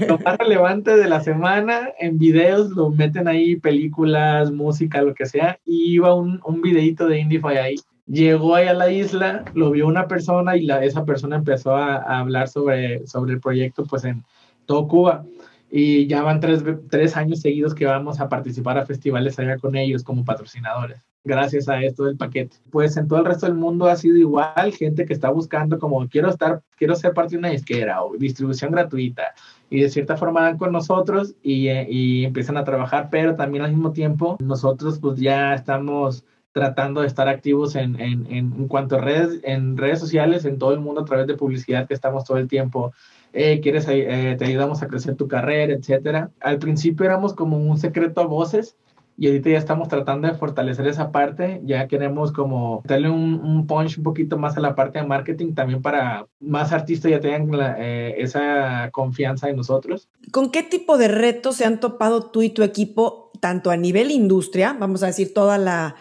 Lo, 0.07 0.17
más 0.19 0.37
relevante 0.37 0.97
de 0.97 1.07
la 1.07 1.19
semana, 1.19 1.89
en 1.99 2.17
videos 2.17 2.71
lo 2.71 2.89
meten 2.89 3.27
ahí, 3.27 3.55
películas, 3.55 4.51
música, 4.51 5.03
lo 5.03 5.13
que 5.13 5.27
sea, 5.27 5.59
y 5.65 5.93
iba 5.93 6.15
un, 6.15 6.41
un 6.43 6.61
videito 6.61 7.07
de 7.07 7.19
Indify 7.19 7.57
ahí. 7.57 7.75
Llegó 8.07 8.55
ahí 8.55 8.67
a 8.67 8.73
la 8.73 8.91
isla, 8.91 9.45
lo 9.53 9.71
vio 9.71 9.85
una 9.85 10.07
persona 10.07 10.57
y 10.57 10.63
la, 10.63 10.83
esa 10.83 11.05
persona 11.05 11.35
empezó 11.35 11.75
a, 11.75 11.97
a 11.97 12.19
hablar 12.19 12.47
sobre, 12.47 13.05
sobre 13.05 13.33
el 13.33 13.39
proyecto 13.39 13.83
pues 13.85 14.03
en 14.05 14.23
todo 14.65 14.87
Cuba 14.87 15.25
y 15.69 16.07
ya 16.07 16.23
van 16.23 16.39
tres, 16.39 16.63
tres, 16.89 17.17
años 17.17 17.41
seguidos 17.41 17.75
que 17.75 17.85
vamos 17.85 18.19
a 18.19 18.29
participar 18.29 18.77
a 18.77 18.85
festivales 18.85 19.37
allá 19.37 19.57
con 19.57 19.75
ellos 19.75 20.03
como 20.03 20.23
patrocinadores, 20.23 21.05
gracias 21.23 21.67
a 21.67 21.81
esto 21.81 22.05
del 22.05 22.17
paquete. 22.17 22.57
Pues 22.71 22.95
en 22.95 23.07
todo 23.07 23.19
el 23.19 23.25
resto 23.25 23.45
del 23.47 23.55
mundo 23.55 23.87
ha 23.87 23.95
sido 23.95 24.15
igual, 24.17 24.73
gente 24.73 25.05
que 25.05 25.13
está 25.13 25.29
buscando 25.29 25.77
como 25.79 26.07
quiero 26.07 26.29
estar, 26.29 26.61
quiero 26.77 26.95
ser 26.95 27.13
parte 27.13 27.31
de 27.31 27.39
una 27.39 27.49
disquera 27.49 28.03
o 28.03 28.15
distribución 28.17 28.71
gratuita 28.71 29.33
y 29.69 29.81
de 29.81 29.89
cierta 29.89 30.15
forma 30.15 30.43
dan 30.43 30.57
con 30.57 30.71
nosotros 30.71 31.35
y, 31.43 31.69
y 31.69 32.25
empiezan 32.25 32.57
a 32.57 32.63
trabajar, 32.63 33.09
pero 33.11 33.35
también 33.35 33.63
al 33.63 33.71
mismo 33.71 33.91
tiempo 33.91 34.37
nosotros 34.39 34.99
pues 34.99 35.19
ya 35.19 35.53
estamos 35.53 36.23
tratando 36.57 37.01
de 37.01 37.07
estar 37.07 37.27
activos 37.27 37.75
en, 37.75 37.99
en, 37.99 38.25
en, 38.31 38.67
cuanto 38.67 38.95
a 38.95 39.01
redes, 39.01 39.41
en 39.43 39.77
redes 39.77 39.99
sociales, 39.99 40.43
en 40.43 40.57
todo 40.57 40.73
el 40.73 40.79
mundo 40.79 41.01
a 41.01 41.05
través 41.05 41.27
de 41.27 41.35
publicidad 41.35 41.87
que 41.87 41.93
estamos 41.93 42.23
todo 42.23 42.37
el 42.37 42.47
tiempo 42.47 42.93
eh, 43.39 43.59
quieres, 43.61 43.85
eh, 43.87 44.35
te 44.37 44.45
ayudamos 44.45 44.81
a 44.81 44.87
crecer 44.87 45.15
tu 45.15 45.27
carrera, 45.27 45.71
etcétera. 45.73 46.31
Al 46.39 46.57
principio 46.57 47.05
éramos 47.05 47.35
como 47.35 47.57
un 47.57 47.77
secreto 47.77 48.21
a 48.21 48.25
voces 48.25 48.75
y 49.15 49.27
ahorita 49.27 49.51
ya 49.51 49.57
estamos 49.59 49.89
tratando 49.89 50.27
de 50.27 50.33
fortalecer 50.33 50.87
esa 50.87 51.11
parte, 51.11 51.61
ya 51.63 51.87
queremos 51.87 52.31
como 52.31 52.81
darle 52.85 53.11
un, 53.11 53.35
un 53.35 53.67
punch 53.67 53.99
un 53.99 54.03
poquito 54.03 54.39
más 54.39 54.57
a 54.57 54.59
la 54.59 54.73
parte 54.73 54.99
de 54.99 55.05
marketing 55.05 55.53
también 55.53 55.83
para 55.83 56.25
más 56.39 56.71
artistas 56.71 57.11
ya 57.11 57.19
tengan 57.19 57.75
eh, 57.77 58.15
esa 58.17 58.89
confianza 58.91 59.49
en 59.49 59.57
nosotros. 59.57 60.09
¿Con 60.31 60.49
qué 60.49 60.63
tipo 60.63 60.97
de 60.97 61.07
retos 61.07 61.57
se 61.57 61.65
han 61.65 61.79
topado 61.79 62.31
tú 62.31 62.41
y 62.41 62.49
tu 62.49 62.63
equipo, 62.63 63.31
tanto 63.39 63.69
a 63.69 63.77
nivel 63.77 64.09
industria, 64.09 64.75
vamos 64.79 65.03
a 65.03 65.07
decir 65.07 65.31
toda 65.31 65.59
la 65.59 65.95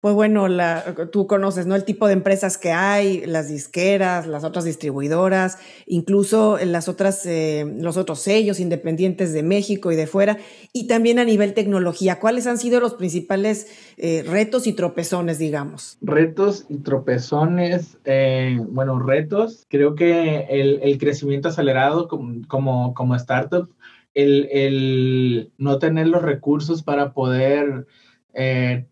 pues 0.00 0.14
bueno, 0.14 0.48
la, 0.48 0.94
tú 1.12 1.26
conoces, 1.26 1.66
¿no? 1.66 1.76
El 1.76 1.84
tipo 1.84 2.06
de 2.06 2.14
empresas 2.14 2.56
que 2.56 2.72
hay, 2.72 3.26
las 3.26 3.48
disqueras, 3.48 4.26
las 4.26 4.44
otras 4.44 4.64
distribuidoras, 4.64 5.58
incluso 5.86 6.58
las 6.64 6.88
otras, 6.88 7.26
eh, 7.26 7.70
los 7.78 7.98
otros 7.98 8.20
sellos 8.20 8.60
independientes 8.60 9.34
de 9.34 9.42
México 9.42 9.92
y 9.92 9.96
de 9.96 10.06
fuera, 10.06 10.38
y 10.72 10.86
también 10.86 11.18
a 11.18 11.24
nivel 11.24 11.52
tecnología. 11.52 12.18
¿Cuáles 12.18 12.46
han 12.46 12.56
sido 12.56 12.80
los 12.80 12.94
principales 12.94 13.66
eh, 13.98 14.24
retos 14.26 14.66
y 14.66 14.72
tropezones, 14.72 15.38
digamos? 15.38 15.98
Retos 16.00 16.64
y 16.70 16.78
tropezones, 16.78 17.98
eh, 18.06 18.58
bueno, 18.70 18.98
retos, 19.00 19.66
creo 19.68 19.96
que 19.96 20.46
el, 20.48 20.96
crecimiento 20.98 21.48
acelerado 21.48 22.08
como, 22.08 22.46
como, 22.48 22.94
como 22.94 23.14
startup, 23.16 23.68
el, 24.14 24.48
el, 24.50 25.52
no 25.58 25.78
tener 25.78 26.08
los 26.08 26.22
recursos 26.22 26.82
para 26.82 27.12
poder 27.12 27.86
eh, 28.34 28.86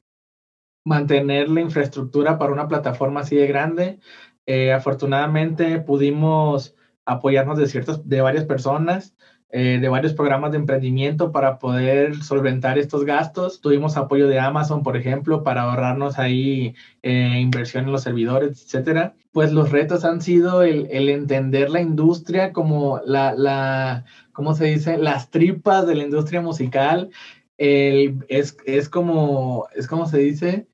mantener 0.88 1.48
la 1.48 1.60
infraestructura 1.60 2.38
para 2.38 2.52
una 2.52 2.68
plataforma 2.68 3.20
así 3.20 3.36
de 3.36 3.46
grande. 3.46 3.98
Eh, 4.46 4.72
afortunadamente 4.72 5.78
pudimos 5.80 6.74
apoyarnos 7.04 7.58
de 7.58 7.66
ciertas, 7.66 8.08
de 8.08 8.20
varias 8.20 8.44
personas, 8.44 9.14
eh, 9.50 9.78
de 9.80 9.88
varios 9.88 10.12
programas 10.12 10.50
de 10.50 10.58
emprendimiento 10.58 11.32
para 11.32 11.58
poder 11.58 12.16
solventar 12.22 12.78
estos 12.78 13.04
gastos. 13.04 13.60
Tuvimos 13.60 13.96
apoyo 13.96 14.28
de 14.28 14.38
Amazon, 14.38 14.82
por 14.82 14.96
ejemplo, 14.96 15.42
para 15.42 15.62
ahorrarnos 15.62 16.18
ahí 16.18 16.74
eh, 17.02 17.38
inversión 17.40 17.84
en 17.84 17.92
los 17.92 18.02
servidores, 18.02 18.62
etcétera. 18.64 19.14
Pues 19.32 19.52
los 19.52 19.70
retos 19.70 20.04
han 20.04 20.20
sido 20.20 20.62
el, 20.62 20.88
el 20.90 21.08
entender 21.08 21.70
la 21.70 21.80
industria 21.80 22.52
como 22.52 23.00
la, 23.06 23.34
la, 23.34 24.04
¿cómo 24.32 24.54
se 24.54 24.66
dice? 24.66 24.98
Las 24.98 25.30
tripas 25.30 25.86
de 25.86 25.94
la 25.94 26.04
industria 26.04 26.40
musical. 26.40 27.10
El, 27.56 28.24
es, 28.28 28.56
es 28.66 28.88
como, 28.88 29.66
es 29.74 29.88
como 29.88 30.06
se 30.06 30.18
dice, 30.18 30.68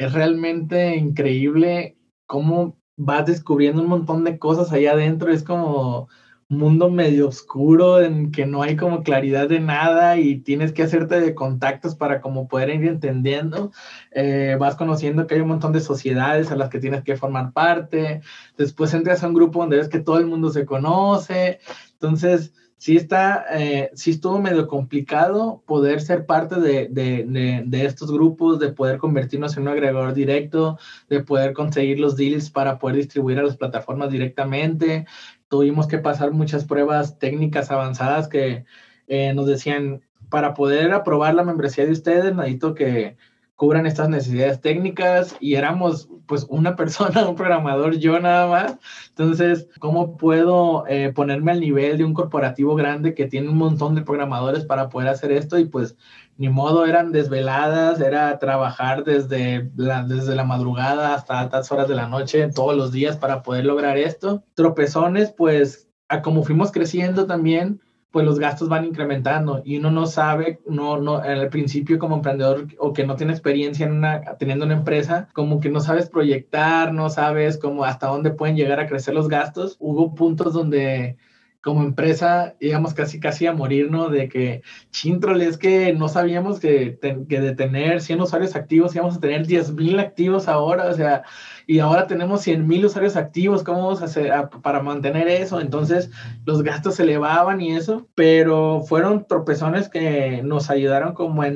es 0.00 0.14
realmente 0.14 0.96
increíble 0.96 1.98
cómo 2.24 2.78
vas 2.96 3.26
descubriendo 3.26 3.82
un 3.82 3.88
montón 3.88 4.24
de 4.24 4.38
cosas 4.38 4.72
allá 4.72 4.92
adentro. 4.92 5.30
Es 5.30 5.42
como 5.42 6.08
un 6.48 6.58
mundo 6.58 6.90
medio 6.90 7.28
oscuro 7.28 8.00
en 8.00 8.32
que 8.32 8.46
no 8.46 8.62
hay 8.62 8.76
como 8.76 9.02
claridad 9.02 9.46
de 9.50 9.60
nada 9.60 10.16
y 10.16 10.40
tienes 10.40 10.72
que 10.72 10.84
hacerte 10.84 11.20
de 11.20 11.34
contactos 11.34 11.96
para 11.96 12.22
como 12.22 12.48
poder 12.48 12.70
ir 12.70 12.86
entendiendo. 12.86 13.72
Eh, 14.12 14.56
vas 14.58 14.74
conociendo 14.74 15.26
que 15.26 15.34
hay 15.34 15.42
un 15.42 15.48
montón 15.48 15.72
de 15.72 15.80
sociedades 15.80 16.50
a 16.50 16.56
las 16.56 16.70
que 16.70 16.80
tienes 16.80 17.04
que 17.04 17.18
formar 17.18 17.52
parte. 17.52 18.22
Después 18.56 18.94
entras 18.94 19.22
a 19.22 19.28
un 19.28 19.34
grupo 19.34 19.60
donde 19.60 19.76
ves 19.76 19.90
que 19.90 20.00
todo 20.00 20.18
el 20.18 20.26
mundo 20.26 20.48
se 20.48 20.64
conoce. 20.64 21.58
Entonces, 21.92 22.54
sí 22.80 22.96
está, 22.96 23.44
eh, 23.52 23.90
sí 23.94 24.12
estuvo 24.12 24.38
medio 24.40 24.66
complicado 24.66 25.62
poder 25.66 26.00
ser 26.00 26.24
parte 26.24 26.58
de, 26.58 26.88
de, 26.88 27.62
de, 27.66 27.84
estos 27.84 28.10
grupos, 28.10 28.58
de 28.58 28.72
poder 28.72 28.96
convertirnos 28.96 29.54
en 29.54 29.64
un 29.64 29.68
agregador 29.68 30.14
directo, 30.14 30.78
de 31.10 31.22
poder 31.22 31.52
conseguir 31.52 32.00
los 32.00 32.16
deals 32.16 32.48
para 32.50 32.78
poder 32.78 32.96
distribuir 32.96 33.38
a 33.38 33.42
las 33.42 33.58
plataformas 33.58 34.10
directamente. 34.10 35.04
Tuvimos 35.48 35.88
que 35.88 35.98
pasar 35.98 36.30
muchas 36.30 36.64
pruebas 36.64 37.18
técnicas 37.18 37.70
avanzadas 37.70 38.28
que 38.28 38.64
eh, 39.08 39.34
nos 39.34 39.46
decían, 39.46 40.00
para 40.30 40.54
poder 40.54 40.92
aprobar 40.92 41.34
la 41.34 41.44
membresía 41.44 41.84
de 41.84 41.92
ustedes, 41.92 42.34
necesito 42.34 42.74
que 42.74 43.18
cubran 43.60 43.84
estas 43.84 44.08
necesidades 44.08 44.58
técnicas 44.62 45.36
y 45.38 45.56
éramos 45.56 46.08
pues 46.26 46.46
una 46.48 46.76
persona, 46.80 47.28
un 47.28 47.36
programador, 47.36 47.98
yo 47.98 48.18
nada 48.18 48.46
más. 48.46 48.78
Entonces, 49.10 49.68
¿cómo 49.78 50.16
puedo 50.16 50.86
eh, 50.88 51.12
ponerme 51.14 51.52
al 51.52 51.60
nivel 51.60 51.98
de 51.98 52.04
un 52.04 52.14
corporativo 52.14 52.74
grande 52.74 53.12
que 53.12 53.26
tiene 53.26 53.50
un 53.50 53.58
montón 53.58 53.94
de 53.94 54.00
programadores 54.00 54.64
para 54.64 54.88
poder 54.88 55.08
hacer 55.08 55.30
esto? 55.30 55.58
Y 55.58 55.66
pues 55.66 55.94
ni 56.38 56.48
modo, 56.48 56.86
eran 56.86 57.12
desveladas, 57.12 58.00
era 58.00 58.38
trabajar 58.38 59.04
desde 59.04 59.70
la, 59.76 60.04
desde 60.04 60.34
la 60.34 60.44
madrugada 60.44 61.14
hasta 61.14 61.38
altas 61.38 61.70
horas 61.70 61.86
de 61.86 61.96
la 61.96 62.08
noche 62.08 62.48
todos 62.48 62.74
los 62.74 62.92
días 62.92 63.18
para 63.18 63.42
poder 63.42 63.66
lograr 63.66 63.98
esto. 63.98 64.42
Tropezones, 64.54 65.32
pues 65.32 65.86
a 66.08 66.22
como 66.22 66.44
fuimos 66.44 66.72
creciendo 66.72 67.26
también, 67.26 67.82
pues 68.10 68.26
los 68.26 68.38
gastos 68.38 68.68
van 68.68 68.84
incrementando 68.84 69.62
y 69.64 69.78
uno 69.78 69.90
no 69.90 70.06
sabe, 70.06 70.60
no, 70.66 70.98
no, 70.98 71.18
al 71.18 71.48
principio 71.48 71.98
como 71.98 72.16
emprendedor 72.16 72.66
o 72.78 72.92
que 72.92 73.06
no 73.06 73.16
tiene 73.16 73.32
experiencia 73.32 73.86
en 73.86 73.92
una, 73.92 74.36
teniendo 74.38 74.64
una 74.64 74.74
empresa, 74.74 75.28
como 75.32 75.60
que 75.60 75.70
no 75.70 75.80
sabes 75.80 76.08
proyectar, 76.10 76.92
no 76.92 77.08
sabes 77.10 77.56
cómo 77.58 77.84
hasta 77.84 78.08
dónde 78.08 78.30
pueden 78.30 78.56
llegar 78.56 78.80
a 78.80 78.88
crecer 78.88 79.14
los 79.14 79.28
gastos. 79.28 79.76
Hubo 79.78 80.14
puntos 80.14 80.52
donde 80.52 81.16
como 81.60 81.82
empresa 81.82 82.56
íbamos 82.58 82.94
casi 82.94 83.20
casi 83.20 83.46
a 83.46 83.52
morir, 83.52 83.90
¿no? 83.90 84.08
De 84.08 84.28
que, 84.28 84.62
chintrole, 84.90 85.46
es 85.46 85.58
que 85.58 85.92
no 85.92 86.08
sabíamos 86.08 86.58
que, 86.58 86.98
que 87.28 87.40
de 87.40 87.54
tener 87.54 88.00
100 88.00 88.20
usuarios 88.22 88.56
activos 88.56 88.94
íbamos 88.94 89.16
a 89.16 89.20
tener 89.20 89.46
10 89.46 89.74
mil 89.74 90.00
activos 90.00 90.48
ahora, 90.48 90.86
o 90.86 90.94
sea, 90.94 91.22
y 91.70 91.78
ahora 91.78 92.08
tenemos 92.08 92.40
100 92.40 92.66
mil 92.66 92.84
usuarios 92.84 93.14
activos, 93.14 93.62
¿cómo 93.62 93.84
vamos 93.84 94.02
a 94.02 94.06
hacer 94.06 94.32
para 94.60 94.82
mantener 94.82 95.28
eso? 95.28 95.60
Entonces 95.60 96.10
los 96.44 96.64
gastos 96.64 96.96
se 96.96 97.04
elevaban 97.04 97.60
y 97.60 97.76
eso, 97.76 98.08
pero 98.16 98.80
fueron 98.80 99.24
tropezones 99.28 99.88
que 99.88 100.42
nos 100.42 100.68
ayudaron 100.68 101.14
como 101.14 101.42
a 101.42 101.46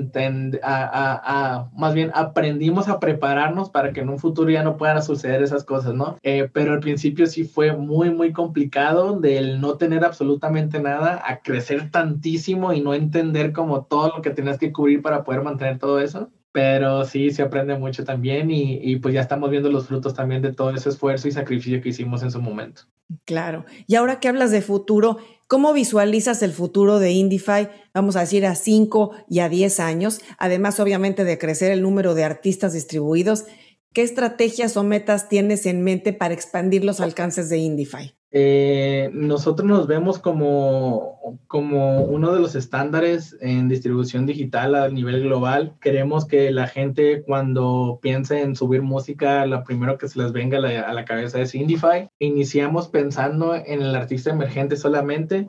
a, 0.62 1.68
más 1.76 1.94
bien 1.94 2.12
aprendimos 2.14 2.88
a 2.88 3.00
prepararnos 3.00 3.70
para 3.70 3.92
que 3.92 4.02
en 4.02 4.08
un 4.08 4.20
futuro 4.20 4.50
ya 4.50 4.62
no 4.62 4.76
puedan 4.76 5.02
suceder 5.02 5.42
esas 5.42 5.64
cosas, 5.64 5.94
¿no? 5.94 6.16
Eh, 6.22 6.48
pero 6.52 6.74
al 6.74 6.80
principio 6.80 7.26
sí 7.26 7.42
fue 7.42 7.76
muy, 7.76 8.10
muy 8.10 8.32
complicado 8.32 9.18
del 9.18 9.60
no 9.60 9.78
tener 9.78 10.04
absolutamente 10.04 10.78
nada 10.78 11.24
a 11.26 11.40
crecer 11.40 11.90
tantísimo 11.90 12.72
y 12.72 12.80
no 12.80 12.94
entender 12.94 13.52
como 13.52 13.84
todo 13.86 14.12
lo 14.14 14.22
que 14.22 14.30
tenías 14.30 14.58
que 14.58 14.70
cubrir 14.70 15.02
para 15.02 15.24
poder 15.24 15.42
mantener 15.42 15.80
todo 15.80 15.98
eso 15.98 16.30
pero 16.54 17.04
sí 17.04 17.32
se 17.32 17.42
aprende 17.42 17.76
mucho 17.76 18.04
también 18.04 18.48
y, 18.48 18.78
y, 18.80 19.00
pues 19.00 19.12
ya 19.12 19.22
estamos 19.22 19.50
viendo 19.50 19.72
los 19.72 19.88
frutos 19.88 20.14
también 20.14 20.40
de 20.40 20.52
todo 20.52 20.70
ese 20.70 20.90
esfuerzo 20.90 21.26
y 21.26 21.32
sacrificio 21.32 21.82
que 21.82 21.88
hicimos 21.88 22.22
en 22.22 22.30
su 22.30 22.40
momento. 22.40 22.82
Claro. 23.24 23.64
Y 23.88 23.96
ahora 23.96 24.20
que 24.20 24.28
hablas 24.28 24.52
de 24.52 24.62
futuro, 24.62 25.18
¿cómo 25.48 25.72
visualizas 25.72 26.44
el 26.44 26.52
futuro 26.52 27.00
de 27.00 27.10
Indify? 27.10 27.70
Vamos 27.92 28.14
a 28.14 28.20
decir 28.20 28.46
a 28.46 28.54
5 28.54 29.10
y 29.28 29.40
a 29.40 29.48
10 29.48 29.80
años, 29.80 30.20
además 30.38 30.78
obviamente 30.78 31.24
de 31.24 31.38
crecer 31.38 31.72
el 31.72 31.82
número 31.82 32.14
de 32.14 32.22
artistas 32.22 32.72
distribuidos. 32.72 33.46
¿Qué 33.94 34.02
estrategias 34.02 34.76
o 34.76 34.82
metas 34.82 35.28
tienes 35.28 35.66
en 35.66 35.84
mente 35.84 36.12
para 36.12 36.34
expandir 36.34 36.84
los 36.84 37.00
alcances 37.00 37.48
de 37.48 37.58
Indify? 37.58 38.12
Eh, 38.32 39.08
nosotros 39.12 39.68
nos 39.68 39.86
vemos 39.86 40.18
como, 40.18 41.38
como 41.46 42.02
uno 42.02 42.34
de 42.34 42.40
los 42.40 42.56
estándares 42.56 43.36
en 43.40 43.68
distribución 43.68 44.26
digital 44.26 44.74
a 44.74 44.88
nivel 44.88 45.22
global. 45.22 45.76
Queremos 45.80 46.24
que 46.24 46.50
la 46.50 46.66
gente 46.66 47.22
cuando 47.22 48.00
piense 48.02 48.40
en 48.40 48.56
subir 48.56 48.82
música, 48.82 49.46
lo 49.46 49.62
primero 49.62 49.96
que 49.96 50.08
se 50.08 50.18
les 50.18 50.32
venga 50.32 50.58
a 50.58 50.92
la, 50.92 51.04
cabeza 51.04 51.40
es 51.40 51.54
Indify. 51.54 52.08
Iniciamos 52.18 52.88
pensando 52.88 53.54
en 53.54 53.80
el 53.80 53.94
artista 53.94 54.30
emergente 54.30 54.74
solamente. 54.76 55.48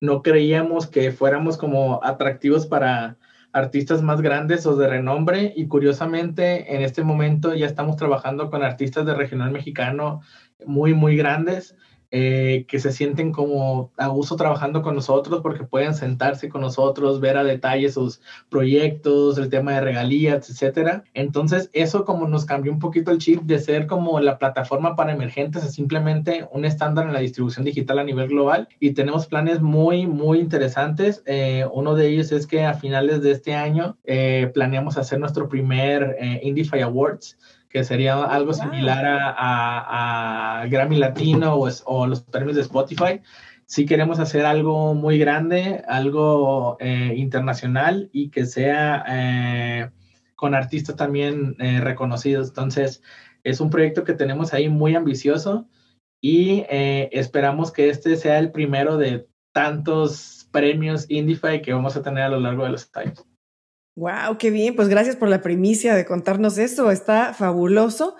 No 0.00 0.22
creíamos 0.22 0.86
que 0.86 1.12
fuéramos 1.12 1.58
como 1.58 2.02
atractivos 2.02 2.66
para 2.66 3.18
artistas 3.54 4.02
más 4.02 4.20
grandes 4.20 4.66
o 4.66 4.76
de 4.76 4.88
renombre 4.88 5.52
y 5.56 5.68
curiosamente 5.68 6.74
en 6.74 6.82
este 6.82 7.04
momento 7.04 7.54
ya 7.54 7.66
estamos 7.66 7.96
trabajando 7.96 8.50
con 8.50 8.64
artistas 8.64 9.06
de 9.06 9.14
regional 9.14 9.52
mexicano 9.52 10.22
muy, 10.66 10.92
muy 10.92 11.16
grandes 11.16 11.76
eh, 12.16 12.64
que 12.68 12.78
se 12.78 12.92
sienten 12.92 13.32
como 13.32 13.90
a 13.96 14.06
gusto 14.06 14.36
trabajando 14.36 14.82
con 14.82 14.94
nosotros 14.94 15.40
porque 15.42 15.64
pueden 15.64 15.94
sentarse 15.94 16.48
con 16.48 16.60
nosotros, 16.60 17.18
ver 17.18 17.36
a 17.36 17.42
detalle 17.42 17.90
sus 17.90 18.20
proyectos, 18.48 19.36
el 19.36 19.48
tema 19.48 19.72
de 19.72 19.80
regalías, 19.80 20.48
etcétera. 20.48 21.02
Entonces, 21.12 21.70
eso 21.72 22.04
como 22.04 22.28
nos 22.28 22.44
cambió 22.44 22.70
un 22.70 22.78
poquito 22.78 23.10
el 23.10 23.18
chip 23.18 23.42
de 23.42 23.58
ser 23.58 23.88
como 23.88 24.20
la 24.20 24.38
plataforma 24.38 24.94
para 24.94 25.12
emergentes 25.12 25.64
a 25.64 25.68
simplemente 25.68 26.46
un 26.52 26.64
estándar 26.64 27.08
en 27.08 27.14
la 27.14 27.18
distribución 27.18 27.64
digital 27.64 27.98
a 27.98 28.04
nivel 28.04 28.28
global 28.28 28.68
y 28.78 28.92
tenemos 28.92 29.26
planes 29.26 29.60
muy, 29.60 30.06
muy 30.06 30.38
interesantes. 30.38 31.20
Eh, 31.26 31.66
uno 31.72 31.96
de 31.96 32.10
ellos 32.10 32.30
es 32.30 32.46
que 32.46 32.64
a 32.64 32.74
finales 32.74 33.22
de 33.22 33.32
este 33.32 33.56
año 33.56 33.98
eh, 34.04 34.52
planeamos 34.54 34.98
hacer 34.98 35.18
nuestro 35.18 35.48
primer 35.48 36.16
Indify 36.42 36.82
Awards 36.82 37.36
que 37.74 37.82
sería 37.82 38.22
algo 38.22 38.54
similar 38.54 39.04
a, 39.04 40.64
Grammy 40.70 40.96
Latino 40.96 41.56
o, 41.56 42.06
los 42.06 42.22
premios 42.22 42.54
de 42.54 42.62
Spotify. 42.62 43.20
Si 43.66 43.84
queremos 43.84 44.20
hacer 44.20 44.46
algo 44.46 44.94
muy 44.94 45.18
grande, 45.18 45.82
algo 45.88 46.76
eh, 46.78 47.14
internacional 47.16 48.10
y 48.12 48.30
que 48.30 48.46
sea 48.46 49.04
eh, 49.08 49.90
con 50.36 50.54
artistas 50.54 50.94
también 50.94 51.56
eh, 51.58 51.80
reconocidos. 51.80 52.46
Entonces, 52.50 53.02
es 53.42 53.60
un 53.60 53.70
proyecto 53.70 54.04
que 54.04 54.14
tenemos 54.14 54.54
ahí 54.54 54.68
muy 54.68 54.94
ambicioso 54.94 55.66
y 56.20 56.64
esperamos 56.68 57.72
que 57.72 57.88
este 57.88 58.16
sea 58.16 58.38
el 58.38 58.52
primero 58.52 58.98
de 58.98 59.26
tantos 59.52 60.48
premios 60.52 61.06
Indify 61.08 61.60
que 61.60 61.72
vamos 61.72 61.96
a 61.96 62.02
tener 62.02 62.22
a 62.22 62.28
lo 62.28 62.38
largo 62.38 62.62
de 62.62 62.70
los 62.70 62.88
años. 62.94 63.26
Wow, 63.96 64.38
qué 64.38 64.50
bien. 64.50 64.74
Pues 64.74 64.88
gracias 64.88 65.16
por 65.16 65.28
la 65.28 65.40
primicia 65.40 65.94
de 65.94 66.04
contarnos 66.04 66.58
eso. 66.58 66.90
Está 66.90 67.32
fabuloso. 67.32 68.16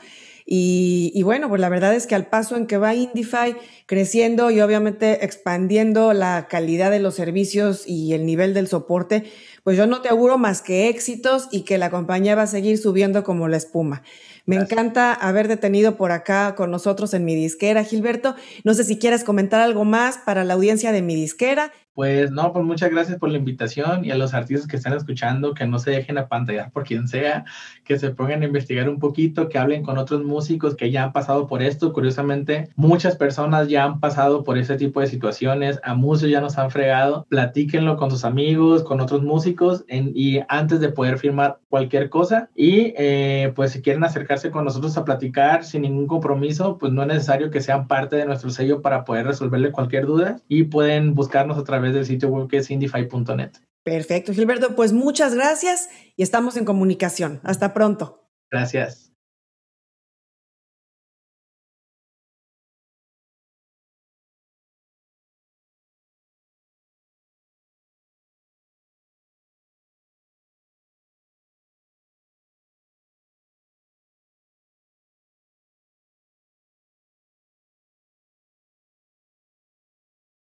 Y, 0.47 1.23
bueno, 1.23 1.49
pues 1.49 1.59
la 1.61 1.71
verdad 1.71 1.95
es 1.95 2.07
que 2.07 2.15
al 2.15 2.27
paso 2.27 2.57
en 2.57 2.67
que 2.67 2.77
va 2.77 2.95
Indify 2.95 3.57
creciendo 3.87 4.51
y 4.51 4.61
obviamente 4.61 5.25
expandiendo 5.25 6.13
la 6.13 6.49
calidad 6.49 6.91
de 6.91 7.01
los 7.01 7.15
servicios 7.15 7.85
y 7.87 8.13
el 8.13 8.27
nivel 8.27 8.53
del 8.53 8.69
soporte, 8.69 9.25
pues 9.63 9.79
yo 9.79 9.87
no 9.87 10.03
te 10.03 10.11
auguro 10.11 10.37
más 10.37 10.61
que 10.61 10.89
éxitos 10.89 11.49
y 11.51 11.63
que 11.63 11.79
la 11.79 11.91
compañía 11.91 12.35
va 12.35 12.43
a 12.43 12.47
seguir 12.47 12.77
subiendo 12.77 13.25
como 13.25 13.49
la 13.49 13.57
espuma. 13.57 14.03
Me 14.45 14.57
encanta 14.57 15.15
haber 15.15 15.49
detenido 15.49 15.97
por 15.97 16.13
acá 16.13 16.55
con 16.55 16.71
nosotros 16.71 17.15
en 17.15 17.25
mi 17.25 17.35
disquera, 17.35 17.83
Gilberto. 17.83 18.37
No 18.65 18.75
sé 18.75 18.85
si 18.85 18.99
quieres 18.99 19.25
comentar 19.25 19.63
algo 19.63 19.87
más 19.87 20.19
para 20.19 20.45
la 20.45 20.53
audiencia 20.53 20.93
de 20.93 21.01
mi 21.01 21.15
disquera 21.15 21.73
pues 21.95 22.31
no, 22.31 22.53
pues 22.53 22.65
muchas 22.65 22.91
gracias 22.91 23.19
por 23.19 23.31
la 23.31 23.39
invitación 23.39 24.05
y 24.05 24.11
a 24.11 24.17
los 24.17 24.35
artistas 24.35 24.67
que 24.67 24.77
están 24.77 24.95
escuchando, 24.95 25.55
que 25.55 25.67
no 25.67 25.79
se 25.79 25.93
dejen 25.93 26.19
apantallar 26.19 26.73
por 26.73 26.85
quien 26.85 27.07
sea, 27.07 27.45
que 27.85 27.99
se 27.99 28.11
pongan 28.11 28.43
a 28.43 28.47
investigar 28.47 28.89
un 28.89 28.99
poquito, 28.99 29.49
que 29.49 29.59
hablen 29.59 29.83
con 29.83 29.99
otros 29.99 30.25
músicos 30.25 30.75
que 30.75 30.91
ya 30.91 31.05
han 31.05 31.13
pasado 31.13 31.47
por 31.47 31.63
esto. 31.63 31.93
Curiosamente, 31.93 32.69
muchas 32.75 33.17
personas 33.17 33.69
ya 33.69 33.85
han 33.85 34.01
pasado 34.01 34.43
por 34.43 34.59
ese 34.59 34.77
tipo 34.77 35.01
de 35.01 35.07
situaciones, 35.07 35.81
a 35.85 35.95
muchos 35.95 36.29
ya 36.29 36.41
nos 36.41 36.59
han 36.59 36.71
fregado. 36.71 37.27
Platíquenlo 37.29 37.97
con 37.97 38.11
sus 38.11 38.25
amigos, 38.25 38.83
con 38.83 39.01
otros 39.01 39.23
músicos 39.23 39.85
y 39.89 40.41
antes 40.49 40.81
de 40.81 40.89
poder 40.89 41.19
firmar 41.19 41.59
cualquier 41.69 42.11
cosa. 42.11 42.51
Y 42.55 42.95
eh, 42.97 43.53
pues 43.55 43.73
si 43.73 43.83
quieren 43.83 44.05
acercarse 44.05 44.51
con 44.51 44.65
nosotros 44.65 44.97
a 44.97 45.05
platicar 45.05 45.65
sin 45.65 45.83
ningún 45.83 46.07
compromiso, 46.07 46.79
pues 46.79 46.93
no 46.93 47.03
es 47.03 47.09
necesario 47.09 47.51
que 47.51 47.61
sean 47.61 47.87
parte 47.87 48.17
de 48.17 48.27
nuestro 48.27 48.51
sello 48.51 48.83
para 48.83 49.05
poder 49.05 49.27
resolverle 49.27 49.73
cualquier 49.73 50.07
duda 50.07 50.37
y 50.49 50.65
pueden 50.65 51.15
buscarnos 51.15 51.59
a 51.59 51.65
través 51.85 51.95
del 51.95 52.07
sitio 52.07 52.29
web 52.29 52.49
que 52.49 52.59
es 52.59 52.71
indify.net. 52.71 53.53
Perfecto, 53.83 54.33
Gilberto. 54.33 54.75
Pues 54.75 54.93
muchas 54.93 55.35
gracias 55.35 55.91
y 56.17 56.23
estamos 56.23 56.57
en 56.57 56.65
comunicación. 56.65 57.41
Hasta 57.45 57.75
pronto. 57.75 58.27
Gracias. 58.51 59.14